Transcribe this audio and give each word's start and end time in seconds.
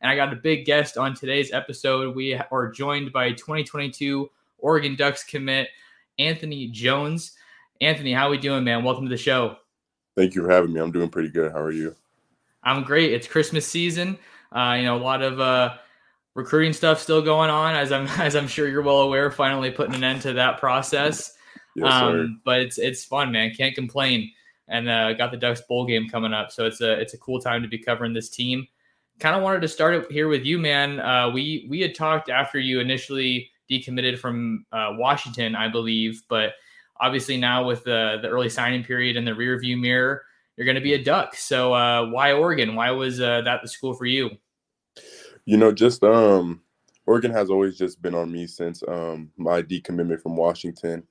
And 0.00 0.10
I 0.10 0.16
got 0.16 0.32
a 0.32 0.36
big 0.36 0.64
guest 0.64 0.98
on 0.98 1.14
today's 1.14 1.52
episode. 1.52 2.14
We 2.14 2.34
are 2.34 2.70
joined 2.70 3.12
by 3.12 3.32
2022 3.32 4.30
Oregon 4.58 4.96
Ducks 4.96 5.24
commit 5.24 5.68
Anthony 6.18 6.68
Jones. 6.68 7.32
Anthony, 7.80 8.12
how 8.12 8.26
are 8.26 8.30
we 8.30 8.38
doing, 8.38 8.64
man? 8.64 8.84
Welcome 8.84 9.04
to 9.04 9.10
the 9.10 9.16
show. 9.16 9.56
Thank 10.16 10.34
you 10.34 10.42
for 10.42 10.50
having 10.50 10.72
me. 10.72 10.80
I'm 10.80 10.92
doing 10.92 11.08
pretty 11.08 11.28
good. 11.28 11.52
How 11.52 11.60
are 11.60 11.70
you? 11.70 11.94
I'm 12.62 12.82
great. 12.82 13.12
It's 13.12 13.26
Christmas 13.26 13.66
season. 13.66 14.18
Uh, 14.52 14.76
you 14.78 14.84
know, 14.84 14.96
a 14.96 14.98
lot 14.98 15.22
of 15.22 15.40
uh, 15.40 15.74
recruiting 16.34 16.72
stuff 16.72 17.00
still 17.00 17.22
going 17.22 17.50
on, 17.50 17.74
as 17.74 17.92
I'm 17.92 18.06
as 18.20 18.34
I'm 18.34 18.48
sure 18.48 18.68
you're 18.68 18.82
well 18.82 19.00
aware. 19.00 19.30
Finally, 19.30 19.70
putting 19.72 19.94
an 19.94 20.04
end 20.04 20.22
to 20.22 20.32
that 20.34 20.58
process. 20.58 21.34
Yes, 21.74 21.92
um, 21.92 22.40
but 22.44 22.60
it's 22.60 22.78
it's 22.78 23.04
fun, 23.04 23.32
man. 23.32 23.52
Can't 23.54 23.74
complain. 23.74 24.32
And 24.68 24.88
uh, 24.88 25.12
got 25.12 25.30
the 25.30 25.36
Ducks 25.36 25.60
bowl 25.60 25.86
game 25.86 26.08
coming 26.08 26.32
up, 26.32 26.50
so 26.50 26.66
it's 26.66 26.80
a 26.80 26.92
it's 26.98 27.14
a 27.14 27.18
cool 27.18 27.40
time 27.40 27.62
to 27.62 27.68
be 27.68 27.78
covering 27.78 28.12
this 28.12 28.28
team. 28.28 28.66
Kind 29.18 29.34
of 29.34 29.42
wanted 29.42 29.62
to 29.62 29.68
start 29.68 29.94
it 29.94 30.12
here 30.12 30.28
with 30.28 30.44
you, 30.44 30.58
man. 30.58 31.00
Uh, 31.00 31.30
we 31.30 31.66
we 31.70 31.80
had 31.80 31.94
talked 31.94 32.28
after 32.28 32.58
you 32.58 32.80
initially 32.80 33.50
decommitted 33.70 34.18
from 34.18 34.66
uh, 34.72 34.92
Washington, 34.92 35.54
I 35.54 35.68
believe, 35.68 36.22
but 36.28 36.52
obviously 37.00 37.36
now 37.36 37.66
with 37.66 37.84
the 37.84 38.18
the 38.22 38.28
early 38.28 38.48
signing 38.48 38.84
period 38.84 39.16
in 39.16 39.24
the 39.24 39.34
rear 39.34 39.58
view 39.58 39.76
mirror, 39.76 40.22
you're 40.56 40.64
going 40.64 40.76
to 40.76 40.80
be 40.80 40.94
a 40.94 41.02
Duck. 41.02 41.34
So 41.34 41.74
uh, 41.74 42.06
why 42.06 42.32
Oregon? 42.32 42.74
Why 42.74 42.90
was 42.90 43.20
uh, 43.20 43.42
that 43.42 43.62
the 43.62 43.68
school 43.68 43.94
for 43.94 44.06
you? 44.06 44.30
You 45.44 45.56
know, 45.56 45.72
just 45.72 46.02
um, 46.02 46.62
Oregon 47.06 47.30
has 47.30 47.50
always 47.50 47.78
just 47.78 48.02
been 48.02 48.14
on 48.14 48.32
me 48.32 48.46
since 48.46 48.82
um, 48.88 49.30
my 49.36 49.62
decommitment 49.62 50.22
from 50.22 50.36
Washington. 50.36 51.04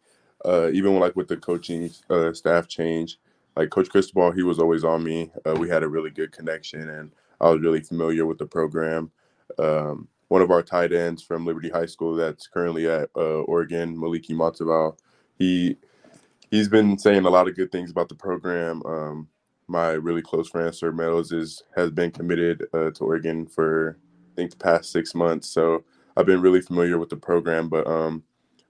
Uh, 0.44 0.70
even 0.72 1.00
like 1.00 1.16
with 1.16 1.28
the 1.28 1.38
coaching 1.38 1.90
uh, 2.10 2.32
staff 2.34 2.68
change, 2.68 3.18
like 3.56 3.70
Coach 3.70 3.90
Cristobal, 3.90 4.32
he 4.32 4.44
was 4.44 4.60
always 4.60 4.84
on 4.84 5.04
me. 5.04 5.32
We 5.58 5.70
had 5.70 5.82
a 5.82 5.88
really 5.88 6.12
good 6.12 6.32
connection, 6.32 6.90
and 6.90 7.12
I 7.42 7.50
was 7.50 7.62
really 7.62 7.82
familiar 7.82 8.26
with 8.26 8.38
the 8.38 8.46
program. 8.46 9.12
Um, 9.60 10.08
one 10.28 10.42
of 10.42 10.52
our 10.52 10.64
tight 10.64 10.92
ends 10.92 11.22
from 11.22 11.46
Liberty 11.46 11.70
High 11.70 11.86
School 11.86 12.16
that's 12.16 12.48
currently 12.48 12.90
at 12.90 13.10
uh, 13.16 13.42
Oregon, 13.42 13.96
Moliki 13.96 14.32
Matavao, 14.32 14.98
he 15.38 15.78
he's 16.50 16.68
been 16.68 16.98
saying 16.98 17.26
a 17.26 17.30
lot 17.30 17.48
of 17.48 17.56
good 17.56 17.72
things 17.72 17.92
about 17.92 18.10
the 18.10 18.16
program. 18.16 18.82
Um, 18.86 19.28
my 19.68 19.92
really 19.92 20.22
close 20.22 20.50
friend, 20.50 20.74
Sir 20.74 20.92
Meadows, 20.92 21.32
is 21.32 21.64
has 21.76 21.92
been 21.92 22.12
committed 22.12 22.66
uh, 22.74 22.92
to 22.92 23.04
Oregon 23.04 23.46
for 23.46 23.98
I 24.34 24.36
think 24.36 24.52
the 24.52 24.58
past 24.58 24.92
six 24.92 25.16
months. 25.16 25.48
So 25.50 25.84
I've 26.18 26.26
been 26.26 26.42
really 26.42 26.62
familiar 26.62 26.98
with 26.98 27.10
the 27.10 27.18
program. 27.18 27.70
But 27.70 27.88
um, 27.88 28.24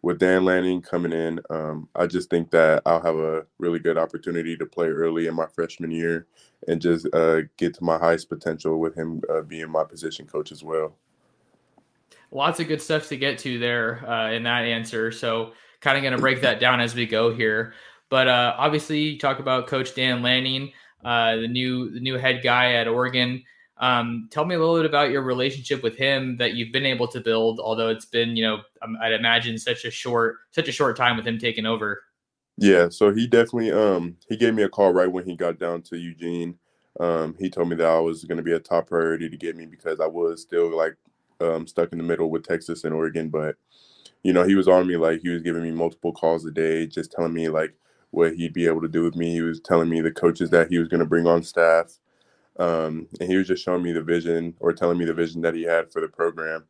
with 0.06 0.20
Dan 0.20 0.46
Lanning 0.46 0.84
coming 0.84 1.12
in, 1.12 1.40
um, 1.50 1.90
I 1.96 2.06
just 2.06 2.30
think 2.30 2.52
that 2.52 2.84
I'll 2.86 3.02
have 3.02 3.16
a 3.16 3.48
really 3.58 3.80
good 3.80 3.98
opportunity 3.98 4.56
to 4.56 4.64
play 4.64 4.86
early 4.86 5.26
in 5.26 5.34
my 5.34 5.48
freshman 5.48 5.90
year 5.90 6.28
and 6.68 6.80
just 6.80 7.08
uh, 7.12 7.42
get 7.58 7.74
to 7.74 7.84
my 7.84 7.98
highest 7.98 8.30
potential 8.30 8.80
with 8.80 8.94
him 8.94 9.24
uh, 9.34 9.42
being 9.42 9.68
my 9.72 9.84
position 9.84 10.28
coach 10.28 10.52
as 10.52 10.64
well. 10.64 10.96
Lots 12.30 12.60
of 12.60 12.68
good 12.68 12.84
stuff 12.84 13.08
to 13.08 13.18
get 13.18 13.40
to 13.40 13.58
there 13.58 14.08
uh, 14.08 14.32
in 14.32 14.44
that 14.44 14.66
answer. 14.66 15.12
So, 15.12 15.54
kind 15.82 15.98
of 15.98 16.04
going 16.04 16.16
to 16.16 16.22
break 16.22 16.40
that 16.42 16.60
down 16.60 16.82
as 16.82 16.94
we 16.94 17.08
go 17.08 17.34
here. 17.34 17.74
But 18.10 18.28
uh, 18.28 18.54
obviously, 18.60 19.00
you 19.00 19.18
talk 19.18 19.40
about 19.40 19.66
Coach 19.66 19.96
Dan 19.96 20.22
Lanning, 20.22 20.72
uh, 21.04 21.38
the 21.38 21.48
new 21.48 21.90
the 21.90 22.00
new 22.00 22.20
head 22.20 22.42
guy 22.44 22.74
at 22.74 22.88
Oregon. 22.88 23.44
Um, 23.78 24.30
tell 24.32 24.46
me 24.46 24.56
a 24.56 24.60
little 24.60 24.78
bit 24.78 24.86
about 24.86 25.12
your 25.12 25.22
relationship 25.22 25.84
with 25.84 25.98
him 25.98 26.38
that 26.38 26.54
you've 26.54 26.72
been 26.72 26.86
able 26.86 27.08
to 27.10 27.20
build, 27.20 27.60
although 27.60 27.90
it's 27.90 28.06
been, 28.06 28.36
you 28.38 28.44
know, 28.44 28.60
um, 28.82 28.98
I'd 29.02 29.12
imagine 29.14 29.58
such 29.58 29.84
a 29.84 29.92
short, 29.92 30.38
such 30.52 30.70
a 30.70 30.72
short 30.72 30.96
time 30.96 31.18
with 31.18 31.28
him 31.28 31.38
taking 31.38 31.66
over. 31.66 32.04
Yeah, 32.58 32.88
so 32.90 33.14
he 33.14 33.28
definitely 33.28 33.72
um 33.72 34.16
he 34.30 34.38
gave 34.38 34.54
me 34.54 34.64
a 34.64 34.70
call 34.70 34.94
right 34.94 35.12
when 35.12 35.26
he 35.26 35.36
got 35.36 35.60
down 35.60 35.82
to 35.84 35.98
Eugene. 35.98 36.58
Um, 37.00 37.36
he 37.38 37.50
told 37.50 37.68
me 37.70 37.76
that 37.76 37.88
I 37.88 38.00
was 38.00 38.24
going 38.24 38.38
to 38.38 38.44
be 38.44 38.54
a 38.54 38.60
top 38.60 38.88
priority 38.88 39.30
to 39.30 39.38
get 39.38 39.58
me 39.58 39.66
because 39.66 40.00
I 40.00 40.08
was 40.08 40.42
still 40.42 40.76
like 40.76 40.96
um, 41.42 41.68
stuck 41.68 41.92
in 41.92 41.98
the 41.98 42.04
middle 42.06 42.30
with 42.30 42.46
Texas 42.46 42.86
and 42.86 42.94
Oregon. 42.94 43.30
But 43.30 43.56
you 44.24 44.32
know, 44.32 44.44
he 44.44 44.56
was 44.56 44.68
on 44.70 44.88
me 44.88 44.96
like 44.96 45.22
he 45.22 45.30
was 45.30 45.42
giving 45.42 45.64
me 45.64 45.72
multiple 45.72 46.14
calls 46.14 46.46
a 46.46 46.52
day, 46.52 46.88
just 46.88 47.12
telling 47.12 47.34
me 47.34 47.50
like 47.50 47.74
what 48.12 48.36
he'd 48.36 48.54
be 48.54 48.66
able 48.68 48.82
to 48.82 48.88
do 48.88 49.04
with 49.04 49.16
me. 49.16 49.32
He 49.34 49.42
was 49.42 49.60
telling 49.60 49.90
me 49.90 50.00
the 50.00 50.12
coaches 50.12 50.50
that 50.52 50.70
he 50.70 50.80
was 50.80 50.88
going 50.88 51.02
to 51.02 51.06
bring 51.06 51.28
on 51.28 51.44
staff. 51.44 52.00
Um, 52.58 53.08
and 53.20 53.30
he 53.30 53.38
was 53.38 53.48
just 53.48 53.64
showing 53.64 53.84
me 53.84 53.92
the 53.92 54.02
vision 54.02 54.56
or 54.60 54.74
telling 54.74 54.98
me 54.98 55.06
the 55.06 55.14
vision 55.14 55.42
that 55.42 55.56
he 55.56 55.64
had 55.64 55.92
for 55.92 56.02
the 56.02 56.08
program. 56.08 56.64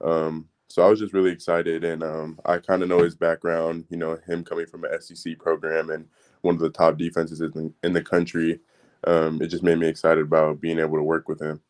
Um, 0.00 0.48
so 0.68 0.82
I 0.82 0.88
was 0.88 0.98
just 0.98 1.14
really 1.14 1.30
excited, 1.30 1.82
and 1.82 2.02
um, 2.02 2.38
I 2.44 2.58
kind 2.58 2.82
of 2.82 2.88
know 2.88 3.02
his 3.02 3.14
background. 3.14 3.86
You 3.88 3.96
know, 3.96 4.18
him 4.26 4.44
coming 4.44 4.66
from 4.66 4.84
an 4.84 5.00
SEC 5.00 5.38
program 5.38 5.90
and 5.90 6.06
one 6.42 6.54
of 6.54 6.60
the 6.60 6.70
top 6.70 6.98
defenses 6.98 7.40
in 7.40 7.72
in 7.82 7.92
the 7.92 8.02
country. 8.02 8.60
Um, 9.04 9.40
it 9.40 9.46
just 9.46 9.62
made 9.62 9.78
me 9.78 9.86
excited 9.86 10.24
about 10.24 10.60
being 10.60 10.78
able 10.78 10.96
to 10.96 11.02
work 11.02 11.28
with 11.28 11.40
him. 11.40 11.60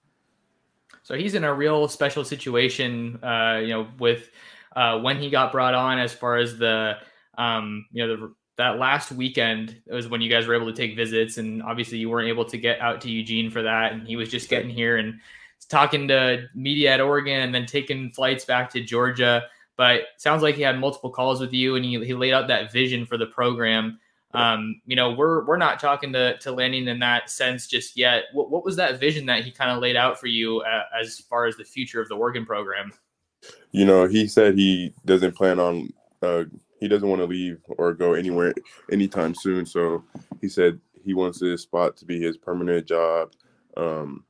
So 1.02 1.14
he's 1.14 1.34
in 1.34 1.44
a 1.44 1.54
real 1.54 1.86
special 1.88 2.24
situation, 2.24 3.22
uh, 3.22 3.60
you 3.62 3.68
know, 3.68 3.88
with 3.98 4.30
uh, 4.74 4.98
when 4.98 5.18
he 5.18 5.30
got 5.30 5.52
brought 5.52 5.74
on, 5.74 5.98
as 5.98 6.12
far 6.12 6.36
as 6.36 6.58
the 6.58 6.96
um, 7.36 7.86
you 7.92 8.06
know 8.06 8.16
the 8.16 8.34
that 8.58 8.78
last 8.78 9.12
weekend 9.12 9.80
was 9.86 10.08
when 10.08 10.20
you 10.20 10.28
guys 10.28 10.46
were 10.46 10.54
able 10.54 10.66
to 10.66 10.72
take 10.72 10.96
visits, 10.96 11.38
and 11.38 11.62
obviously 11.62 11.96
you 11.96 12.10
weren't 12.10 12.28
able 12.28 12.44
to 12.44 12.58
get 12.58 12.80
out 12.80 13.00
to 13.00 13.10
Eugene 13.10 13.50
for 13.50 13.62
that, 13.62 13.92
and 13.92 14.06
he 14.06 14.16
was 14.16 14.28
just 14.28 14.50
getting 14.50 14.68
here 14.68 14.98
and 14.98 15.18
talking 15.68 16.08
to 16.08 16.44
media 16.54 16.92
at 16.92 17.00
Oregon, 17.00 17.40
and 17.40 17.54
then 17.54 17.66
taking 17.66 18.10
flights 18.10 18.44
back 18.44 18.68
to 18.70 18.80
Georgia. 18.80 19.44
But 19.76 20.00
sounds 20.16 20.42
like 20.42 20.56
he 20.56 20.62
had 20.62 20.78
multiple 20.78 21.10
calls 21.10 21.40
with 21.40 21.52
you, 21.52 21.76
and 21.76 21.84
he, 21.84 22.04
he 22.04 22.14
laid 22.14 22.32
out 22.32 22.48
that 22.48 22.72
vision 22.72 23.06
for 23.06 23.16
the 23.16 23.26
program. 23.26 24.00
Um, 24.34 24.82
you 24.86 24.96
know, 24.96 25.12
we're 25.12 25.46
we're 25.46 25.56
not 25.56 25.78
talking 25.78 26.12
to 26.12 26.36
to 26.38 26.50
Lanning 26.50 26.88
in 26.88 26.98
that 26.98 27.30
sense 27.30 27.68
just 27.68 27.96
yet. 27.96 28.24
What, 28.32 28.50
what 28.50 28.64
was 28.64 28.74
that 28.76 28.98
vision 28.98 29.24
that 29.26 29.44
he 29.44 29.52
kind 29.52 29.70
of 29.70 29.78
laid 29.78 29.96
out 29.96 30.18
for 30.18 30.26
you 30.26 30.60
uh, 30.62 30.82
as 31.00 31.20
far 31.20 31.46
as 31.46 31.56
the 31.56 31.64
future 31.64 32.00
of 32.00 32.08
the 32.08 32.16
Oregon 32.16 32.44
program? 32.44 32.92
You 33.70 33.84
know, 33.84 34.06
he 34.06 34.26
said 34.26 34.56
he 34.56 34.92
doesn't 35.06 35.36
plan 35.36 35.60
on 35.60 35.92
uh, 36.22 36.44
he 36.80 36.88
doesn't 36.88 37.08
want 37.08 37.20
to 37.20 37.26
leave 37.26 37.58
or 37.68 37.92
go 37.94 38.14
anywhere 38.14 38.54
anytime 38.90 39.34
soon. 39.34 39.66
So 39.66 40.04
he 40.40 40.48
said 40.48 40.80
he 41.04 41.14
wants 41.14 41.40
this 41.40 41.62
spot 41.62 41.96
to 41.98 42.04
be 42.04 42.20
his 42.20 42.36
permanent 42.36 42.86
job. 42.86 43.32
Um, 43.76 44.24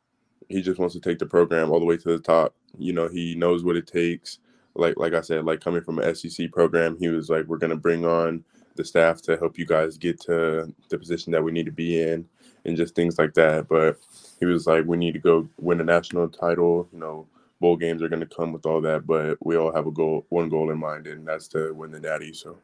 he 0.48 0.62
just 0.62 0.78
wants 0.78 0.94
to 0.94 1.00
take 1.00 1.18
the 1.18 1.26
program 1.26 1.70
all 1.70 1.80
the 1.80 1.86
way 1.86 1.96
to 1.96 2.08
the 2.08 2.18
top. 2.18 2.54
You 2.78 2.92
know, 2.92 3.08
he 3.08 3.34
knows 3.34 3.64
what 3.64 3.76
it 3.76 3.86
takes. 3.86 4.38
Like 4.74 4.96
like 4.96 5.14
I 5.14 5.20
said, 5.20 5.44
like 5.44 5.60
coming 5.60 5.82
from 5.82 5.98
an 5.98 6.14
SEC 6.14 6.50
program, 6.52 6.96
he 6.98 7.08
was 7.08 7.28
like, 7.28 7.46
we're 7.46 7.58
gonna 7.58 7.76
bring 7.76 8.04
on 8.04 8.44
the 8.76 8.84
staff 8.84 9.20
to 9.22 9.36
help 9.36 9.58
you 9.58 9.66
guys 9.66 9.98
get 9.98 10.20
to 10.20 10.72
the 10.88 10.98
position 10.98 11.32
that 11.32 11.42
we 11.42 11.52
need 11.52 11.66
to 11.66 11.72
be 11.72 12.00
in, 12.00 12.26
and 12.64 12.76
just 12.76 12.94
things 12.94 13.18
like 13.18 13.34
that. 13.34 13.68
But 13.68 13.98
he 14.38 14.46
was 14.46 14.66
like, 14.66 14.84
we 14.86 14.96
need 14.96 15.12
to 15.12 15.18
go 15.18 15.48
win 15.58 15.80
a 15.80 15.84
national 15.84 16.28
title. 16.28 16.88
You 16.92 17.00
know, 17.00 17.26
bowl 17.60 17.76
games 17.76 18.02
are 18.02 18.08
going 18.08 18.20
to 18.20 18.26
come 18.26 18.52
with 18.52 18.66
all 18.66 18.80
that, 18.80 19.06
but 19.06 19.36
we 19.44 19.56
all 19.56 19.72
have 19.72 19.86
a 19.86 19.90
goal, 19.90 20.26
one 20.28 20.48
goal 20.48 20.70
in 20.70 20.78
mind, 20.78 21.06
and 21.06 21.26
that's 21.26 21.48
to 21.48 21.72
win 21.72 21.90
the 21.90 22.00
Natty. 22.00 22.32
So. 22.32 22.58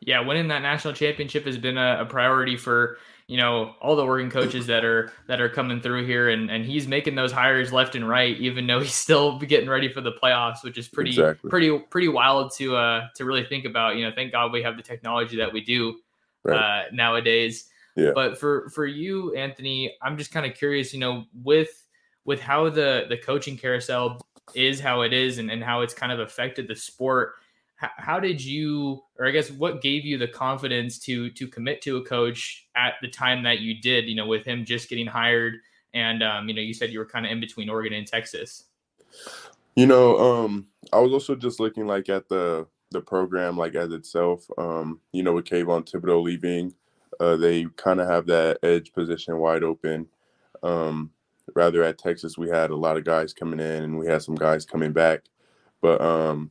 Yeah, 0.00 0.20
winning 0.20 0.48
that 0.48 0.62
national 0.62 0.94
championship 0.94 1.46
has 1.46 1.58
been 1.58 1.78
a, 1.78 2.02
a 2.02 2.06
priority 2.06 2.56
for 2.56 2.98
you 3.28 3.36
know 3.36 3.74
all 3.80 3.96
the 3.96 4.04
Oregon 4.04 4.30
coaches 4.30 4.66
that 4.68 4.84
are 4.84 5.10
that 5.26 5.40
are 5.40 5.48
coming 5.48 5.80
through 5.80 6.06
here, 6.06 6.28
and 6.28 6.50
and 6.50 6.64
he's 6.64 6.86
making 6.86 7.14
those 7.14 7.32
hires 7.32 7.72
left 7.72 7.96
and 7.96 8.08
right, 8.08 8.36
even 8.38 8.66
though 8.66 8.80
he's 8.80 8.94
still 8.94 9.38
getting 9.38 9.68
ready 9.68 9.92
for 9.92 10.00
the 10.00 10.12
playoffs, 10.12 10.62
which 10.62 10.78
is 10.78 10.86
pretty 10.86 11.10
exactly. 11.10 11.50
pretty 11.50 11.78
pretty 11.90 12.08
wild 12.08 12.52
to 12.54 12.76
uh 12.76 13.08
to 13.16 13.24
really 13.24 13.44
think 13.44 13.64
about. 13.64 13.96
You 13.96 14.04
know, 14.04 14.12
thank 14.14 14.32
God 14.32 14.52
we 14.52 14.62
have 14.62 14.76
the 14.76 14.82
technology 14.82 15.38
that 15.38 15.52
we 15.52 15.60
do 15.62 15.96
right. 16.44 16.56
uh, 16.56 16.84
nowadays. 16.92 17.68
Yeah. 17.96 18.12
But 18.14 18.38
for 18.38 18.68
for 18.68 18.86
you, 18.86 19.34
Anthony, 19.34 19.96
I'm 20.02 20.18
just 20.18 20.30
kind 20.30 20.46
of 20.46 20.54
curious. 20.54 20.92
You 20.92 21.00
know, 21.00 21.24
with 21.42 21.85
with 22.26 22.40
how 22.40 22.68
the 22.68 23.06
the 23.08 23.16
coaching 23.16 23.56
carousel 23.56 24.20
is 24.54 24.78
how 24.78 25.00
it 25.00 25.14
is, 25.14 25.38
and 25.38 25.50
and 25.50 25.64
how 25.64 25.80
it's 25.80 25.94
kind 25.94 26.12
of 26.12 26.20
affected 26.20 26.68
the 26.68 26.76
sport 26.76 27.36
how 27.78 28.18
did 28.18 28.42
you 28.42 29.02
or 29.18 29.26
i 29.26 29.30
guess 29.30 29.50
what 29.50 29.82
gave 29.82 30.04
you 30.04 30.16
the 30.16 30.28
confidence 30.28 30.98
to 30.98 31.30
to 31.30 31.46
commit 31.46 31.82
to 31.82 31.98
a 31.98 32.04
coach 32.04 32.68
at 32.74 32.94
the 33.02 33.08
time 33.08 33.42
that 33.42 33.60
you 33.60 33.80
did 33.80 34.08
you 34.08 34.14
know 34.14 34.26
with 34.26 34.44
him 34.44 34.64
just 34.64 34.88
getting 34.88 35.06
hired 35.06 35.56
and 35.94 36.22
um, 36.22 36.48
you 36.48 36.54
know 36.54 36.62
you 36.62 36.74
said 36.74 36.90
you 36.90 36.98
were 36.98 37.06
kind 37.06 37.26
of 37.26 37.32
in 37.32 37.40
between 37.40 37.68
oregon 37.68 37.92
and 37.92 38.06
texas? 38.06 38.64
You 39.74 39.86
know 39.86 40.18
um 40.18 40.66
i 40.92 40.98
was 40.98 41.12
also 41.12 41.34
just 41.34 41.60
looking 41.60 41.86
like 41.86 42.08
at 42.08 42.28
the 42.28 42.66
the 42.92 43.00
program 43.00 43.58
like 43.58 43.74
as 43.74 43.92
itself 43.92 44.46
um 44.56 45.00
you 45.12 45.22
know 45.22 45.34
with 45.34 45.44
Kayvon 45.44 45.90
Thibodeaux 45.90 46.22
leaving 46.22 46.72
uh 47.20 47.36
they 47.36 47.66
kind 47.76 48.00
of 48.00 48.08
have 48.08 48.26
that 48.26 48.58
edge 48.62 48.92
position 48.94 49.36
wide 49.38 49.64
open 49.64 50.06
um 50.62 51.10
rather 51.54 51.82
at 51.82 51.98
texas 51.98 52.36
we 52.36 52.48
had 52.48 52.70
a 52.70 52.76
lot 52.76 52.96
of 52.96 53.04
guys 53.04 53.32
coming 53.32 53.60
in 53.60 53.84
and 53.84 53.98
we 53.98 54.06
had 54.06 54.22
some 54.22 54.34
guys 54.34 54.64
coming 54.64 54.92
back 54.92 55.22
but 55.80 56.00
um 56.00 56.50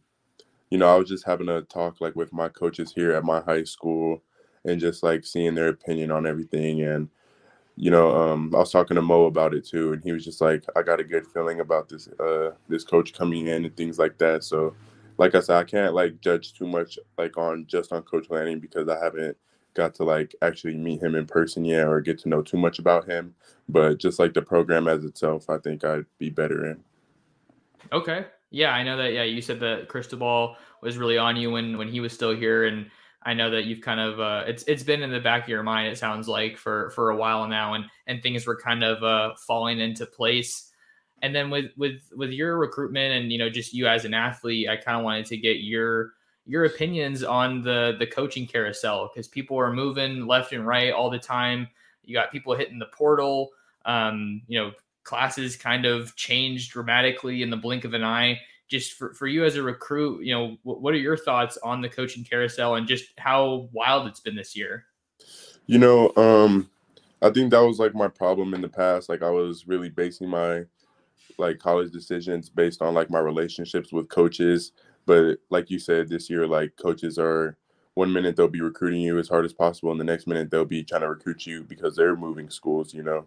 you 0.69 0.77
know, 0.79 0.93
I 0.93 0.97
was 0.97 1.09
just 1.09 1.25
having 1.25 1.49
a 1.49 1.61
talk 1.61 2.01
like 2.01 2.15
with 2.15 2.33
my 2.33 2.49
coaches 2.49 2.91
here 2.93 3.13
at 3.13 3.23
my 3.23 3.41
high 3.41 3.63
school 3.63 4.21
and 4.65 4.79
just 4.79 5.03
like 5.03 5.25
seeing 5.25 5.55
their 5.55 5.69
opinion 5.69 6.11
on 6.11 6.25
everything. 6.25 6.81
And, 6.81 7.09
you 7.75 7.91
know, 7.91 8.15
um, 8.15 8.53
I 8.55 8.59
was 8.59 8.71
talking 8.71 8.95
to 8.95 9.01
Mo 9.01 9.25
about 9.25 9.53
it 9.53 9.65
too, 9.65 9.93
and 9.93 10.03
he 10.03 10.11
was 10.11 10.25
just 10.25 10.41
like, 10.41 10.65
I 10.75 10.81
got 10.81 10.99
a 10.99 11.03
good 11.03 11.27
feeling 11.27 11.59
about 11.59 11.89
this 11.89 12.07
uh 12.19 12.51
this 12.67 12.83
coach 12.83 13.13
coming 13.13 13.47
in 13.47 13.65
and 13.65 13.77
things 13.77 13.99
like 13.99 14.17
that. 14.17 14.43
So 14.43 14.75
like 15.17 15.35
I 15.35 15.39
said, 15.39 15.57
I 15.57 15.63
can't 15.63 15.93
like 15.93 16.19
judge 16.21 16.53
too 16.53 16.67
much 16.67 16.97
like 17.17 17.37
on 17.37 17.65
just 17.67 17.93
on 17.93 18.03
Coach 18.03 18.27
Lanning 18.29 18.59
because 18.59 18.89
I 18.89 19.01
haven't 19.03 19.37
got 19.75 19.93
to 19.95 20.03
like 20.03 20.33
actually 20.41 20.75
meet 20.75 21.01
him 21.01 21.15
in 21.15 21.25
person 21.25 21.63
yet 21.65 21.87
or 21.87 22.01
get 22.01 22.17
to 22.19 22.29
know 22.29 22.41
too 22.41 22.57
much 22.57 22.79
about 22.79 23.07
him. 23.07 23.35
But 23.69 23.99
just 23.99 24.19
like 24.19 24.33
the 24.33 24.41
program 24.41 24.87
as 24.87 25.05
itself, 25.05 25.49
I 25.49 25.57
think 25.57 25.83
I'd 25.83 26.05
be 26.17 26.29
better 26.29 26.65
in. 26.65 26.83
Okay. 27.91 28.25
Yeah, 28.51 28.71
I 28.71 28.83
know 28.83 28.97
that. 28.97 29.13
Yeah, 29.13 29.23
you 29.23 29.41
said 29.41 29.59
that 29.59 29.89
Cristobal 29.89 30.55
was 30.81 30.97
really 30.97 31.17
on 31.17 31.35
you 31.35 31.51
when 31.51 31.77
when 31.77 31.89
he 31.89 31.99
was 31.99 32.13
still 32.13 32.35
here, 32.35 32.65
and 32.65 32.89
I 33.23 33.33
know 33.33 33.49
that 33.49 33.65
you've 33.65 33.81
kind 33.81 33.99
of 33.99 34.19
uh, 34.19 34.43
it's 34.47 34.63
it's 34.63 34.83
been 34.83 35.01
in 35.01 35.11
the 35.11 35.19
back 35.19 35.43
of 35.43 35.49
your 35.49 35.63
mind. 35.63 35.87
It 35.87 35.97
sounds 35.97 36.27
like 36.27 36.57
for 36.57 36.91
for 36.91 37.09
a 37.09 37.17
while 37.17 37.47
now, 37.47 37.73
and 37.73 37.85
and 38.07 38.21
things 38.21 38.45
were 38.45 38.55
kind 38.55 38.83
of 38.83 39.03
uh, 39.03 39.35
falling 39.47 39.79
into 39.79 40.05
place. 40.05 40.71
And 41.21 41.35
then 41.35 41.49
with 41.49 41.71
with 41.75 42.01
with 42.15 42.29
your 42.29 42.57
recruitment 42.57 43.13
and 43.13 43.31
you 43.31 43.39
know 43.39 43.49
just 43.49 43.73
you 43.73 43.87
as 43.87 44.05
an 44.05 44.13
athlete, 44.13 44.69
I 44.69 44.77
kind 44.77 44.97
of 44.97 45.03
wanted 45.03 45.25
to 45.27 45.37
get 45.37 45.57
your 45.57 46.11
your 46.45 46.65
opinions 46.65 47.23
on 47.23 47.61
the 47.61 47.95
the 47.99 48.07
coaching 48.07 48.45
carousel 48.45 49.09
because 49.11 49.27
people 49.27 49.57
are 49.57 49.73
moving 49.73 50.27
left 50.27 50.53
and 50.53 50.65
right 50.65 50.93
all 50.93 51.09
the 51.09 51.19
time. 51.19 51.67
You 52.03 52.13
got 52.13 52.31
people 52.31 52.55
hitting 52.55 52.79
the 52.79 52.87
portal. 52.87 53.49
Um, 53.85 54.41
you 54.47 54.59
know, 54.59 54.71
classes 55.03 55.55
kind 55.55 55.85
of 55.85 56.15
changed 56.15 56.71
dramatically 56.71 57.41
in 57.41 57.49
the 57.49 57.57
blink 57.57 57.83
of 57.85 57.93
an 57.93 58.03
eye. 58.03 58.39
Just 58.67 58.93
for, 58.93 59.13
for 59.13 59.27
you 59.27 59.45
as 59.45 59.55
a 59.57 59.61
recruit, 59.61 60.25
you 60.25 60.33
know, 60.33 60.57
what, 60.63 60.81
what 60.81 60.93
are 60.95 60.97
your 60.97 61.17
thoughts 61.17 61.55
on 61.63 61.81
the 61.81 61.89
coaching 61.89 62.23
carousel 62.23 62.75
and 62.75 62.87
just 62.87 63.05
how 63.19 63.69
wild 63.71 64.07
it's 64.07 64.19
been 64.19 64.35
this 64.35 64.55
year? 64.55 64.85
You 65.67 65.77
know, 65.77 66.11
um, 66.15 66.69
I 67.21 67.29
think 67.29 67.51
that 67.51 67.61
was 67.61 67.77
like 67.77 67.93
my 67.93 68.07
problem 68.07 68.55
in 68.55 68.61
the 68.61 68.69
past. 68.69 69.07
Like 69.07 69.21
I 69.21 69.29
was 69.29 69.67
really 69.67 69.89
basing 69.89 70.29
my 70.29 70.63
like 71.37 71.59
college 71.59 71.91
decisions 71.91 72.49
based 72.49 72.81
on 72.81 72.93
like 72.93 73.09
my 73.09 73.19
relationships 73.19 73.91
with 73.91 74.09
coaches. 74.09 74.71
But 75.05 75.37
like 75.49 75.69
you 75.69 75.79
said, 75.79 76.09
this 76.09 76.29
year, 76.29 76.47
like 76.47 76.75
coaches 76.75 77.17
are 77.17 77.57
one 77.93 78.11
minute 78.11 78.35
they'll 78.35 78.47
be 78.47 78.61
recruiting 78.61 79.01
you 79.01 79.17
as 79.19 79.29
hard 79.29 79.45
as 79.45 79.53
possible, 79.53 79.91
and 79.91 79.99
the 79.99 80.05
next 80.05 80.27
minute 80.27 80.51
they'll 80.51 80.65
be 80.65 80.83
trying 80.83 81.01
to 81.01 81.09
recruit 81.09 81.45
you 81.45 81.63
because 81.63 81.95
they're 81.95 82.15
moving 82.15 82.49
schools, 82.49 82.93
you 82.93 83.03
know. 83.03 83.25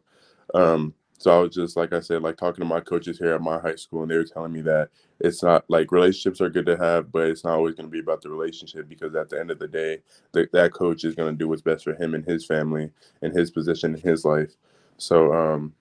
Um, 0.54 0.94
so 1.18 1.36
I 1.36 1.42
was 1.42 1.54
just 1.54 1.76
like 1.76 1.92
I 1.92 2.00
said, 2.00 2.22
like 2.22 2.36
talking 2.36 2.62
to 2.62 2.68
my 2.68 2.80
coaches 2.80 3.18
here 3.18 3.34
at 3.34 3.42
my 3.42 3.58
high 3.58 3.74
school, 3.74 4.02
and 4.02 4.10
they 4.10 4.16
were 4.16 4.24
telling 4.24 4.52
me 4.52 4.60
that 4.62 4.90
it's 5.20 5.42
not 5.42 5.64
like 5.68 5.90
relationships 5.90 6.40
are 6.40 6.48
good 6.48 6.66
to 6.66 6.76
have, 6.76 7.10
but 7.10 7.26
it's 7.26 7.44
not 7.44 7.54
always 7.54 7.74
going 7.74 7.88
to 7.88 7.90
be 7.90 7.98
about 7.98 8.22
the 8.22 8.30
relationship 8.30 8.88
because 8.88 9.14
at 9.16 9.28
the 9.28 9.40
end 9.40 9.50
of 9.50 9.58
the 9.58 9.66
day, 9.66 9.98
the, 10.32 10.48
that 10.52 10.72
coach 10.72 11.04
is 11.04 11.16
going 11.16 11.32
to 11.32 11.36
do 11.36 11.48
what's 11.48 11.62
best 11.62 11.82
for 11.84 11.94
him 11.94 12.14
and 12.14 12.24
his 12.24 12.46
family 12.46 12.90
and 13.22 13.34
his 13.34 13.50
position 13.50 13.94
in 13.96 14.00
his 14.00 14.24
life. 14.24 14.52
So, 14.96 15.32
um, 15.32 15.74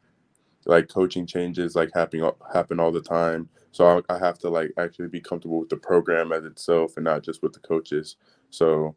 like 0.67 0.89
coaching 0.89 1.25
changes 1.25 1.75
like 1.75 1.91
happening 1.93 2.29
happen 2.53 2.79
all 2.79 2.91
the 2.91 3.01
time. 3.01 3.49
So 3.71 4.03
I, 4.09 4.13
I 4.13 4.19
have 4.19 4.37
to 4.39 4.49
like 4.49 4.71
actually 4.77 5.07
be 5.07 5.21
comfortable 5.21 5.59
with 5.59 5.69
the 5.69 5.77
program 5.77 6.31
as 6.31 6.43
itself 6.43 6.97
and 6.97 7.05
not 7.05 7.23
just 7.23 7.41
with 7.41 7.53
the 7.53 7.59
coaches. 7.59 8.17
So 8.49 8.95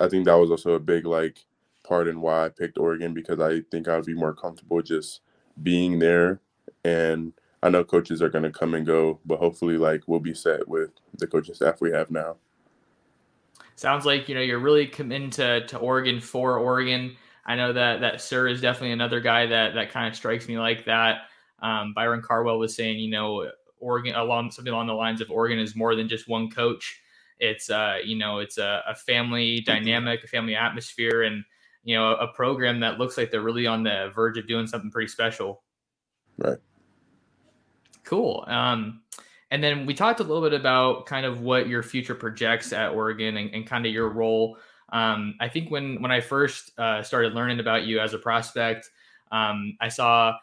I 0.00 0.08
think 0.08 0.24
that 0.24 0.34
was 0.34 0.50
also 0.50 0.72
a 0.72 0.80
big 0.80 1.06
like 1.06 1.44
part 1.86 2.08
in 2.08 2.20
why 2.20 2.46
I 2.46 2.48
picked 2.48 2.78
Oregon 2.78 3.14
because 3.14 3.40
I 3.40 3.60
think 3.70 3.88
I'd 3.88 4.04
be 4.04 4.14
more 4.14 4.34
comfortable 4.34 4.82
just 4.82 5.20
being 5.62 5.98
there 5.98 6.40
and 6.84 7.32
I 7.62 7.70
know 7.70 7.84
coaches 7.84 8.22
are 8.22 8.28
going 8.28 8.44
to 8.44 8.50
come 8.50 8.74
and 8.74 8.86
go, 8.86 9.18
but 9.24 9.38
hopefully, 9.38 9.76
like 9.76 10.02
we'll 10.06 10.20
be 10.20 10.34
set 10.34 10.68
with 10.68 10.90
the 11.18 11.26
coaching 11.26 11.54
staff 11.54 11.80
we 11.80 11.90
have 11.90 12.10
now. 12.10 12.36
Sounds 13.74 14.06
like 14.06 14.28
you 14.28 14.34
know 14.34 14.40
you're 14.40 14.58
really 14.58 14.86
committed 14.86 15.32
to, 15.32 15.66
to 15.66 15.78
Oregon 15.78 16.20
for 16.20 16.58
Oregon. 16.58 17.16
I 17.46 17.54
know 17.54 17.72
that 17.72 18.00
that 18.00 18.20
Sir 18.20 18.48
is 18.48 18.60
definitely 18.60 18.92
another 18.92 19.20
guy 19.20 19.46
that 19.46 19.74
that 19.74 19.90
kind 19.90 20.08
of 20.08 20.16
strikes 20.16 20.48
me 20.48 20.58
like 20.58 20.84
that. 20.84 21.22
Um, 21.62 21.94
Byron 21.94 22.20
Cardwell 22.20 22.58
was 22.58 22.74
saying, 22.74 22.98
you 22.98 23.10
know, 23.10 23.50
Oregon 23.78 24.14
along 24.14 24.50
something 24.50 24.72
along 24.72 24.88
the 24.88 24.94
lines 24.94 25.20
of 25.20 25.30
Oregon 25.30 25.58
is 25.58 25.76
more 25.76 25.94
than 25.94 26.08
just 26.08 26.28
one 26.28 26.50
coach. 26.50 27.00
It's 27.38 27.70
uh, 27.70 27.98
you 28.04 28.18
know, 28.18 28.38
it's 28.38 28.58
a, 28.58 28.82
a 28.86 28.94
family 28.94 29.60
dynamic, 29.60 30.24
a 30.24 30.28
family 30.28 30.56
atmosphere, 30.56 31.22
and 31.22 31.44
you 31.84 31.94
know, 31.94 32.14
a 32.16 32.26
program 32.26 32.80
that 32.80 32.98
looks 32.98 33.16
like 33.16 33.30
they're 33.30 33.42
really 33.42 33.66
on 33.66 33.84
the 33.84 34.10
verge 34.14 34.38
of 34.38 34.48
doing 34.48 34.66
something 34.66 34.90
pretty 34.90 35.08
special. 35.08 35.62
Right. 36.36 36.58
Cool. 38.02 38.44
Um, 38.48 39.02
and 39.50 39.62
then 39.62 39.86
we 39.86 39.94
talked 39.94 40.20
a 40.20 40.24
little 40.24 40.42
bit 40.42 40.58
about 40.58 41.06
kind 41.06 41.24
of 41.24 41.42
what 41.42 41.68
your 41.68 41.82
future 41.82 42.14
projects 42.14 42.72
at 42.72 42.90
Oregon 42.90 43.36
and, 43.36 43.54
and 43.54 43.66
kind 43.66 43.86
of 43.86 43.92
your 43.92 44.08
role. 44.08 44.58
Um, 44.90 45.34
I 45.40 45.48
think 45.48 45.70
when 45.70 46.00
when 46.00 46.12
I 46.12 46.20
first 46.20 46.72
uh, 46.78 47.02
started 47.02 47.34
learning 47.34 47.60
about 47.60 47.84
you 47.84 48.00
as 48.00 48.14
a 48.14 48.18
prospect, 48.18 48.90
um, 49.32 49.76
I 49.80 49.88
saw 49.88 50.36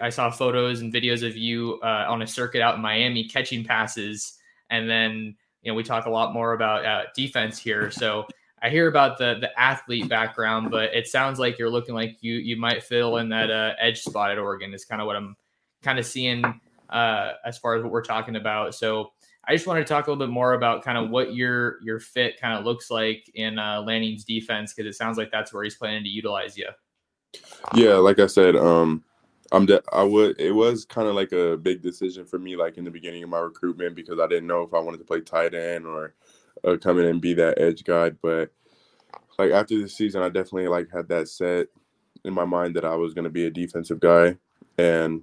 I 0.00 0.10
saw 0.10 0.30
photos 0.30 0.80
and 0.80 0.92
videos 0.92 1.26
of 1.26 1.36
you 1.36 1.78
uh, 1.82 2.06
on 2.08 2.22
a 2.22 2.26
circuit 2.26 2.60
out 2.60 2.76
in 2.76 2.82
Miami 2.82 3.28
catching 3.28 3.64
passes, 3.64 4.38
and 4.70 4.88
then 4.90 5.36
you 5.62 5.70
know 5.70 5.74
we 5.74 5.82
talk 5.82 6.06
a 6.06 6.10
lot 6.10 6.32
more 6.32 6.54
about 6.54 6.84
uh, 6.84 7.04
defense 7.14 7.58
here. 7.58 7.90
So 7.96 8.26
I 8.62 8.70
hear 8.70 8.88
about 8.88 9.18
the 9.18 9.36
the 9.40 9.60
athlete 9.60 10.08
background, 10.08 10.70
but 10.70 10.94
it 10.94 11.06
sounds 11.06 11.38
like 11.38 11.58
you're 11.58 11.70
looking 11.70 11.94
like 11.94 12.16
you 12.20 12.34
you 12.34 12.56
might 12.56 12.82
fill 12.82 13.18
in 13.18 13.28
that 13.28 13.50
uh, 13.50 13.74
edge 13.78 14.00
spot 14.00 14.30
at 14.30 14.38
Oregon. 14.38 14.74
Is 14.74 14.84
kind 14.84 15.00
of 15.00 15.06
what 15.06 15.14
I'm 15.14 15.36
kind 15.82 15.98
of 15.98 16.06
seeing 16.06 16.42
uh, 16.90 17.32
as 17.44 17.58
far 17.58 17.76
as 17.76 17.82
what 17.82 17.92
we're 17.92 18.02
talking 18.02 18.36
about. 18.36 18.74
So 18.74 19.12
I 19.48 19.54
just 19.54 19.66
wanted 19.66 19.86
to 19.86 19.86
talk 19.86 20.06
a 20.06 20.10
little 20.10 20.26
bit 20.26 20.32
more 20.32 20.54
about 20.54 20.82
kind 20.82 20.98
of 20.98 21.10
what 21.10 21.34
your 21.34 21.82
your 21.82 22.00
fit 22.00 22.40
kind 22.40 22.58
of 22.58 22.64
looks 22.64 22.90
like 22.90 23.30
in 23.34 23.58
uh, 23.58 23.82
Lanning's 23.82 24.24
defense 24.24 24.72
because 24.72 24.88
it 24.88 24.96
sounds 24.96 25.18
like 25.18 25.30
that's 25.30 25.52
where 25.52 25.62
he's 25.62 25.76
planning 25.76 26.02
to 26.02 26.08
utilize 26.08 26.58
you. 26.58 26.68
Yeah, 27.74 27.94
like 27.94 28.18
I 28.18 28.26
said, 28.26 28.56
um, 28.56 29.04
I'm 29.52 29.66
de- 29.66 29.82
I 29.92 30.02
would 30.02 30.40
it 30.40 30.52
was 30.52 30.84
kind 30.84 31.06
of 31.06 31.14
like 31.14 31.32
a 31.32 31.56
big 31.56 31.82
decision 31.82 32.24
for 32.24 32.38
me, 32.38 32.56
like 32.56 32.76
in 32.76 32.84
the 32.84 32.90
beginning 32.90 33.22
of 33.22 33.28
my 33.30 33.38
recruitment 33.38 33.94
because 33.94 34.18
I 34.18 34.26
didn't 34.26 34.48
know 34.48 34.62
if 34.62 34.74
I 34.74 34.80
wanted 34.80 34.98
to 34.98 35.04
play 35.04 35.20
tight 35.20 35.54
end 35.54 35.86
or 35.86 36.14
uh, 36.64 36.76
come 36.80 36.98
in 36.98 37.06
and 37.06 37.20
be 37.20 37.34
that 37.34 37.60
edge 37.60 37.84
guy. 37.84 38.10
But 38.10 38.50
like 39.38 39.52
after 39.52 39.80
the 39.80 39.88
season, 39.88 40.22
I 40.22 40.28
definitely 40.28 40.68
like 40.68 40.90
had 40.92 41.08
that 41.08 41.28
set 41.28 41.68
in 42.24 42.34
my 42.34 42.44
mind 42.44 42.74
that 42.74 42.84
I 42.84 42.96
was 42.96 43.14
going 43.14 43.24
to 43.24 43.30
be 43.30 43.46
a 43.46 43.50
defensive 43.50 44.00
guy, 44.00 44.36
and 44.76 45.22